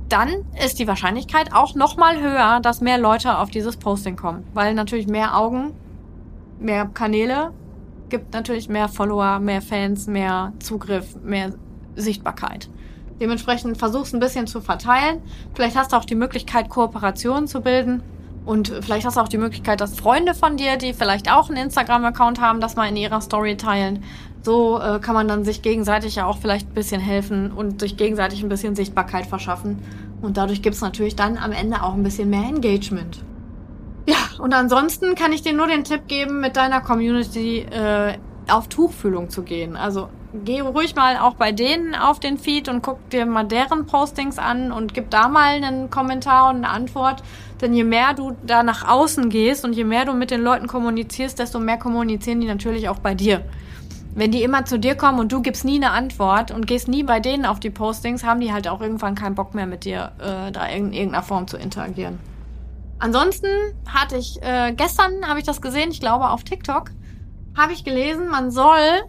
dann 0.08 0.46
ist 0.64 0.78
die 0.78 0.86
Wahrscheinlichkeit 0.86 1.52
auch 1.52 1.74
nochmal 1.74 2.20
höher, 2.20 2.60
dass 2.60 2.80
mehr 2.80 2.96
Leute 2.96 3.38
auf 3.38 3.50
dieses 3.50 3.76
Posting 3.76 4.16
kommen. 4.16 4.46
Weil 4.54 4.74
natürlich 4.74 5.08
mehr 5.08 5.36
Augen, 5.36 5.74
mehr 6.58 6.86
Kanäle 6.86 7.52
gibt 8.08 8.32
natürlich 8.32 8.68
mehr 8.68 8.88
Follower, 8.88 9.40
mehr 9.40 9.60
Fans, 9.60 10.06
mehr 10.06 10.52
Zugriff, 10.60 11.16
mehr 11.22 11.52
Sichtbarkeit. 11.96 12.70
Dementsprechend 13.20 13.78
versuchst 13.78 14.14
ein 14.14 14.20
bisschen 14.20 14.46
zu 14.46 14.60
verteilen. 14.60 15.22
Vielleicht 15.54 15.76
hast 15.76 15.92
du 15.92 15.96
auch 15.96 16.04
die 16.04 16.14
Möglichkeit, 16.14 16.68
Kooperationen 16.68 17.46
zu 17.48 17.60
bilden. 17.60 18.02
Und 18.44 18.72
vielleicht 18.80 19.04
hast 19.04 19.16
du 19.16 19.20
auch 19.20 19.28
die 19.28 19.38
Möglichkeit, 19.38 19.80
dass 19.80 19.98
Freunde 19.98 20.32
von 20.32 20.56
dir, 20.56 20.76
die 20.76 20.94
vielleicht 20.94 21.30
auch 21.32 21.48
einen 21.48 21.64
Instagram-Account 21.64 22.40
haben, 22.40 22.60
das 22.60 22.76
mal 22.76 22.88
in 22.88 22.96
ihrer 22.96 23.20
Story 23.20 23.56
teilen. 23.56 24.04
So 24.42 24.80
äh, 24.80 25.00
kann 25.00 25.14
man 25.14 25.26
dann 25.26 25.44
sich 25.44 25.62
gegenseitig 25.62 26.14
ja 26.14 26.26
auch 26.26 26.38
vielleicht 26.38 26.68
ein 26.70 26.74
bisschen 26.74 27.00
helfen 27.00 27.50
und 27.50 27.80
sich 27.80 27.96
gegenseitig 27.96 28.44
ein 28.44 28.48
bisschen 28.48 28.76
Sichtbarkeit 28.76 29.26
verschaffen. 29.26 29.80
Und 30.22 30.36
dadurch 30.36 30.62
gibt's 30.62 30.80
natürlich 30.80 31.16
dann 31.16 31.36
am 31.38 31.50
Ende 31.50 31.82
auch 31.82 31.94
ein 31.94 32.04
bisschen 32.04 32.30
mehr 32.30 32.44
Engagement. 32.44 33.24
Ja, 34.08 34.16
und 34.38 34.54
ansonsten 34.54 35.16
kann 35.16 35.32
ich 35.32 35.42
dir 35.42 35.52
nur 35.52 35.66
den 35.66 35.82
Tipp 35.82 36.06
geben, 36.06 36.40
mit 36.40 36.56
deiner 36.56 36.80
Community 36.80 37.58
äh, 37.58 38.18
auf 38.48 38.68
Tuchfühlung 38.68 39.30
zu 39.30 39.42
gehen. 39.42 39.76
Also 39.76 40.08
geh 40.44 40.60
ruhig 40.60 40.94
mal 40.94 41.16
auch 41.18 41.34
bei 41.34 41.52
denen 41.52 41.94
auf 41.94 42.20
den 42.20 42.38
Feed 42.38 42.68
und 42.68 42.82
guck 42.82 43.10
dir 43.10 43.26
mal 43.26 43.44
deren 43.44 43.86
Postings 43.86 44.38
an 44.38 44.72
und 44.72 44.94
gib 44.94 45.10
da 45.10 45.28
mal 45.28 45.62
einen 45.62 45.90
Kommentar 45.90 46.50
und 46.50 46.56
eine 46.56 46.68
Antwort. 46.68 47.22
Denn 47.60 47.74
je 47.74 47.84
mehr 47.84 48.14
du 48.14 48.36
da 48.46 48.62
nach 48.62 48.86
außen 48.86 49.30
gehst 49.30 49.64
und 49.64 49.72
je 49.72 49.84
mehr 49.84 50.04
du 50.04 50.12
mit 50.12 50.30
den 50.30 50.42
Leuten 50.42 50.66
kommunizierst, 50.66 51.38
desto 51.38 51.58
mehr 51.58 51.78
kommunizieren 51.78 52.40
die 52.40 52.46
natürlich 52.46 52.88
auch 52.88 52.98
bei 52.98 53.14
dir. 53.14 53.42
Wenn 54.14 54.32
die 54.32 54.42
immer 54.42 54.64
zu 54.64 54.78
dir 54.78 54.94
kommen 54.94 55.18
und 55.18 55.30
du 55.30 55.42
gibst 55.42 55.64
nie 55.64 55.76
eine 55.76 55.90
Antwort 55.90 56.50
und 56.50 56.66
gehst 56.66 56.88
nie 56.88 57.02
bei 57.02 57.20
denen 57.20 57.44
auf 57.44 57.60
die 57.60 57.68
Postings, 57.68 58.24
haben 58.24 58.40
die 58.40 58.52
halt 58.52 58.66
auch 58.66 58.80
irgendwann 58.80 59.14
keinen 59.14 59.34
Bock 59.34 59.54
mehr 59.54 59.66
mit 59.66 59.84
dir, 59.84 60.12
äh, 60.18 60.52
da 60.52 60.66
in 60.66 60.92
irgendeiner 60.92 61.22
Form 61.22 61.46
zu 61.46 61.58
interagieren. 61.58 62.18
Ansonsten 62.98 63.48
hatte 63.86 64.16
ich, 64.16 64.42
äh, 64.42 64.72
gestern 64.74 65.26
habe 65.28 65.38
ich 65.38 65.44
das 65.44 65.60
gesehen, 65.60 65.90
ich 65.90 66.00
glaube 66.00 66.30
auf 66.30 66.44
TikTok, 66.44 66.92
habe 67.56 67.72
ich 67.72 67.84
gelesen, 67.84 68.28
man 68.28 68.50
soll 68.50 69.02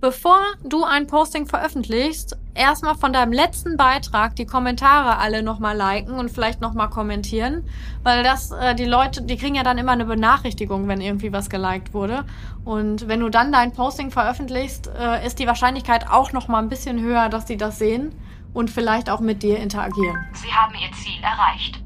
bevor 0.00 0.38
du 0.62 0.84
ein 0.84 1.06
Posting 1.06 1.46
veröffentlichst, 1.46 2.36
erstmal 2.54 2.94
von 2.94 3.12
deinem 3.12 3.32
letzten 3.32 3.76
Beitrag 3.76 4.36
die 4.36 4.46
Kommentare 4.46 5.18
alle 5.18 5.42
nochmal 5.42 5.76
liken 5.76 6.14
und 6.14 6.30
vielleicht 6.30 6.60
nochmal 6.60 6.90
kommentieren, 6.90 7.68
weil 8.02 8.22
das, 8.22 8.50
äh, 8.52 8.74
die 8.74 8.84
Leute, 8.84 9.22
die 9.22 9.36
kriegen 9.36 9.54
ja 9.54 9.62
dann 9.62 9.78
immer 9.78 9.92
eine 9.92 10.04
Benachrichtigung, 10.04 10.86
wenn 10.88 11.00
irgendwie 11.00 11.32
was 11.32 11.50
geliked 11.50 11.94
wurde. 11.94 12.24
Und 12.64 13.08
wenn 13.08 13.20
du 13.20 13.30
dann 13.30 13.52
dein 13.52 13.72
Posting 13.72 14.10
veröffentlichst, 14.10 14.90
äh, 14.96 15.26
ist 15.26 15.38
die 15.38 15.46
Wahrscheinlichkeit 15.46 16.08
auch 16.10 16.32
nochmal 16.32 16.62
ein 16.62 16.68
bisschen 16.68 17.00
höher, 17.00 17.28
dass 17.28 17.46
die 17.46 17.56
das 17.56 17.78
sehen 17.78 18.14
und 18.52 18.70
vielleicht 18.70 19.10
auch 19.10 19.20
mit 19.20 19.42
dir 19.42 19.58
interagieren. 19.58 20.24
Sie 20.34 20.52
haben 20.52 20.74
Ihr 20.74 20.92
Ziel 20.92 21.22
erreicht. 21.22 21.80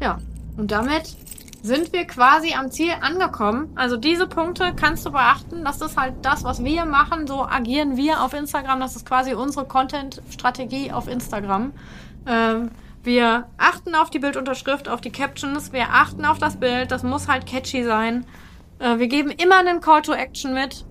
Ja, 0.00 0.18
und 0.56 0.70
damit 0.70 1.16
sind 1.62 1.92
wir 1.92 2.06
quasi 2.06 2.54
am 2.54 2.70
Ziel 2.70 2.92
angekommen. 3.00 3.72
Also 3.74 3.96
diese 3.96 4.26
Punkte 4.26 4.72
kannst 4.74 5.04
du 5.04 5.10
beachten. 5.10 5.64
Das 5.64 5.80
ist 5.80 5.96
halt 5.96 6.14
das, 6.22 6.44
was 6.44 6.62
wir 6.62 6.84
machen. 6.84 7.26
So 7.26 7.44
agieren 7.44 7.96
wir 7.96 8.22
auf 8.22 8.32
Instagram. 8.32 8.80
Das 8.80 8.96
ist 8.96 9.06
quasi 9.06 9.34
unsere 9.34 9.66
Content-Strategie 9.66 10.92
auf 10.92 11.08
Instagram. 11.08 11.72
Ähm, 12.26 12.70
wir 13.02 13.46
achten 13.56 13.94
auf 13.94 14.10
die 14.10 14.18
Bildunterschrift, 14.18 14.88
auf 14.88 15.00
die 15.00 15.10
Captions. 15.10 15.72
Wir 15.72 15.88
achten 15.90 16.24
auf 16.24 16.38
das 16.38 16.58
Bild. 16.58 16.92
Das 16.92 17.02
muss 17.02 17.28
halt 17.28 17.46
catchy 17.46 17.82
sein. 17.84 18.24
Äh, 18.78 18.98
wir 18.98 19.08
geben 19.08 19.30
immer 19.30 19.58
einen 19.58 19.80
Call 19.80 20.02
to 20.02 20.12
Action 20.12 20.54
mit. 20.54 20.84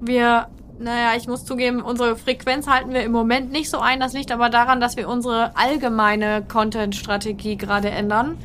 Wir 0.00 0.48
naja, 0.80 1.14
ich 1.14 1.28
muss 1.28 1.44
zugeben, 1.44 1.82
unsere 1.82 2.16
Frequenz 2.16 2.66
halten 2.66 2.94
wir 2.94 3.02
im 3.02 3.12
Moment 3.12 3.52
nicht 3.52 3.68
so 3.68 3.80
ein. 3.80 4.00
Das 4.00 4.14
liegt 4.14 4.32
aber 4.32 4.48
daran, 4.48 4.80
dass 4.80 4.96
wir 4.96 5.10
unsere 5.10 5.54
allgemeine 5.54 6.42
Content-Strategie 6.42 7.58
gerade 7.58 7.90
ändern 7.90 8.38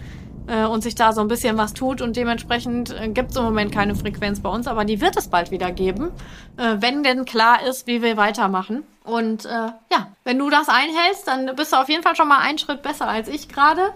äh, 0.47 0.65
und 0.65 0.81
sich 0.81 0.95
da 0.95 1.13
so 1.13 1.21
ein 1.21 1.27
bisschen 1.27 1.57
was 1.57 1.73
tut 1.73 2.01
und 2.01 2.15
dementsprechend 2.15 2.99
äh, 2.99 3.09
gibt 3.09 3.31
es 3.31 3.37
im 3.37 3.43
Moment 3.43 3.71
keine 3.71 3.95
Frequenz 3.95 4.39
bei 4.39 4.49
uns, 4.49 4.67
aber 4.67 4.85
die 4.85 5.01
wird 5.01 5.17
es 5.17 5.27
bald 5.27 5.51
wieder 5.51 5.71
geben, 5.71 6.11
äh, 6.57 6.77
wenn 6.79 7.03
denn 7.03 7.25
klar 7.25 7.63
ist, 7.63 7.87
wie 7.87 8.01
wir 8.01 8.17
weitermachen. 8.17 8.83
Und 9.03 9.45
äh, 9.45 9.49
ja, 9.49 10.07
wenn 10.23 10.39
du 10.39 10.49
das 10.49 10.67
einhältst, 10.67 11.27
dann 11.27 11.55
bist 11.55 11.73
du 11.73 11.77
auf 11.77 11.89
jeden 11.89 12.03
Fall 12.03 12.15
schon 12.15 12.27
mal 12.27 12.39
einen 12.39 12.57
Schritt 12.57 12.81
besser 12.81 13.07
als 13.07 13.27
ich 13.27 13.47
gerade. 13.47 13.93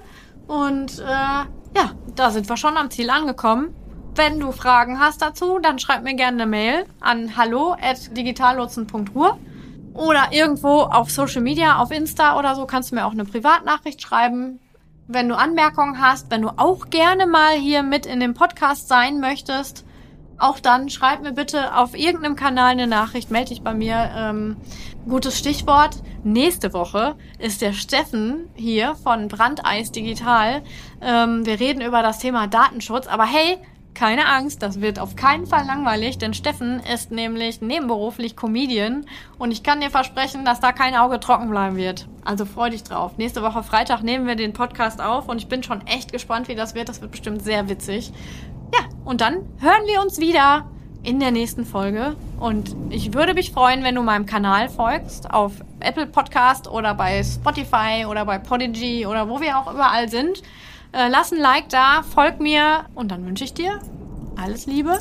Und 0.48 1.00
äh, 1.00 1.06
ja, 1.06 1.92
da 2.16 2.32
sind 2.32 2.50
wir 2.50 2.58
schon 2.58 2.78
am 2.78 2.90
Ziel 2.90 3.10
angekommen. 3.10 3.74
Wenn 4.16 4.40
du 4.40 4.52
Fragen 4.52 5.00
hast 5.00 5.22
dazu, 5.22 5.60
dann 5.60 5.80
schreib 5.80 6.04
mir 6.04 6.16
gerne 6.16 6.42
eine 6.42 6.50
Mail 6.50 6.86
an 7.00 7.38
hallo@digitallotsen.ruhr 7.38 9.38
oder 9.94 10.28
irgendwo 10.32 10.82
auf 10.82 11.12
Social 11.12 11.42
Media, 11.42 11.78
auf 11.78 11.92
Insta 11.92 12.38
oder 12.38 12.56
so 12.56 12.66
kannst 12.66 12.92
du 12.92 12.96
mir 12.96 13.06
auch 13.06 13.12
eine 13.12 13.26
Privatnachricht 13.26 14.02
schreiben 14.02 14.60
wenn 15.12 15.28
du 15.28 15.36
Anmerkungen 15.36 16.00
hast, 16.00 16.30
wenn 16.30 16.44
du 16.44 16.50
auch 16.58 16.92
gerne 16.92 17.26
mal 17.26 17.54
hier 17.54 17.82
mit 17.82 18.06
in 18.06 18.20
dem 18.20 18.36
Podcast 18.36 18.88
sein 18.88 19.20
möchtest, 19.20 19.84
auch 20.38 20.60
dann 20.60 20.90
schreib 20.90 21.22
mir 21.22 21.34
bitte 21.34 21.76
auf 21.76 21.98
irgendeinem 21.98 22.36
Kanal 22.36 22.72
eine 22.72 22.86
Nachricht, 22.86 23.32
melde 23.32 23.50
dich 23.50 23.64
bei 23.64 23.74
mir. 23.74 24.12
Ähm, 24.16 24.56
gutes 25.08 25.38
Stichwort. 25.38 25.98
Nächste 26.24 26.74
Woche 26.74 27.16
ist 27.40 27.62
der 27.62 27.74
Steffen 27.74 28.50
hier 28.56 28.96
von 28.96 29.28
Brandeis 29.28 29.92
Digital. 29.92 30.62
Ähm, 31.02 31.44
wir 31.46 31.60
reden 31.60 31.82
über 31.82 32.04
das 32.04 32.20
Thema 32.20 32.46
Datenschutz. 32.48 33.08
Aber 33.08 33.26
hey, 33.26 33.58
keine 34.00 34.28
Angst, 34.28 34.64
das 34.64 34.80
wird 34.80 34.98
auf 34.98 35.18
keinen 35.18 35.46
Fall 35.46 35.66
langweilig, 35.66 36.18
denn 36.18 36.34
Steffen 36.34 36.80
ist 36.80 37.12
nämlich 37.12 37.60
nebenberuflich 37.60 38.38
Comedian 38.38 39.06
und 39.38 39.52
ich 39.52 39.62
kann 39.62 39.82
dir 39.82 39.90
versprechen, 39.90 40.46
dass 40.46 40.62
da 40.62 40.72
kein 40.72 40.96
Auge 40.96 41.20
trocken 41.20 41.50
bleiben 41.50 41.76
wird. 41.76 42.08
Also 42.24 42.46
freu 42.46 42.70
dich 42.70 42.84
drauf. 42.84 43.18
Nächste 43.18 43.44
Woche 43.44 43.62
Freitag 43.62 44.02
nehmen 44.02 44.26
wir 44.26 44.36
den 44.36 44.54
Podcast 44.54 45.02
auf 45.02 45.28
und 45.28 45.40
ich 45.40 45.50
bin 45.50 45.64
schon 45.64 45.86
echt 45.86 46.14
gespannt, 46.14 46.48
wie 46.48 46.56
das 46.56 46.76
wird. 46.76 46.88
Das 46.88 47.02
wird 47.02 47.12
bestimmt 47.12 47.44
sehr 47.44 47.68
witzig. 47.68 48.14
Ja, 48.74 48.88
und 49.04 49.20
dann 49.20 49.40
hören 49.60 49.86
wir 49.86 50.00
uns 50.02 50.18
wieder 50.18 50.72
in 51.04 51.20
der 51.20 51.32
nächsten 51.32 51.66
Folge. 51.66 52.16
Und 52.40 52.74
ich 52.92 53.14
würde 53.14 53.34
mich 53.34 53.52
freuen, 53.52 53.84
wenn 53.84 53.96
du 53.96 54.02
meinem 54.02 54.26
Kanal 54.26 54.70
folgst 54.70 55.30
auf 55.30 55.52
Apple 55.82 56.08
Podcast 56.08 56.70
oder 56.70 56.94
bei 56.94 57.22
Spotify 57.22 58.06
oder 58.08 58.24
bei 58.24 58.38
Podigy 58.40 59.06
oder 59.06 59.28
wo 59.28 59.42
wir 59.42 59.60
auch 59.60 59.74
überall 59.74 60.08
sind. 60.08 60.42
Äh, 60.92 61.08
lass 61.10 61.32
ein 61.32 61.40
Like 61.40 61.70
da, 61.70 62.02
folg 62.04 62.40
mir 62.40 62.86
und 62.96 63.10
dann 63.10 63.24
wünsche 63.26 63.44
ich 63.44 63.54
dir 63.54 63.80
alles 64.36 64.66
Liebe 64.66 64.98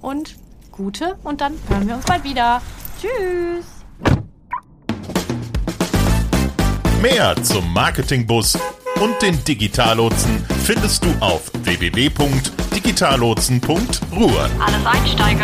und 0.00 0.36
Gute 0.70 1.16
und 1.24 1.40
dann 1.40 1.54
hören 1.68 1.88
wir 1.88 1.96
uns 1.96 2.04
bald 2.04 2.22
wieder. 2.24 2.62
Tschüss! 3.00 3.64
Mehr 7.00 7.34
zum 7.42 7.72
Marketingbus 7.72 8.56
und 9.00 9.20
den 9.22 9.42
Digitallotsen 9.44 10.44
findest 10.64 11.04
du 11.04 11.08
auf 11.20 11.50
www.digitallotsen.ruhr. 11.62 14.50
Alles 14.60 14.86
einsteigen. 14.86 15.42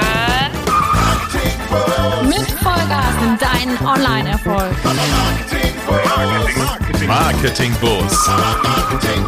Mit 2.29 2.51
Vollgas 2.61 3.15
in 3.23 3.39
deinen 3.39 3.79
Online-Erfolg. 3.87 4.75
Marketingbus. 7.07 8.29
Marketing 8.29 9.27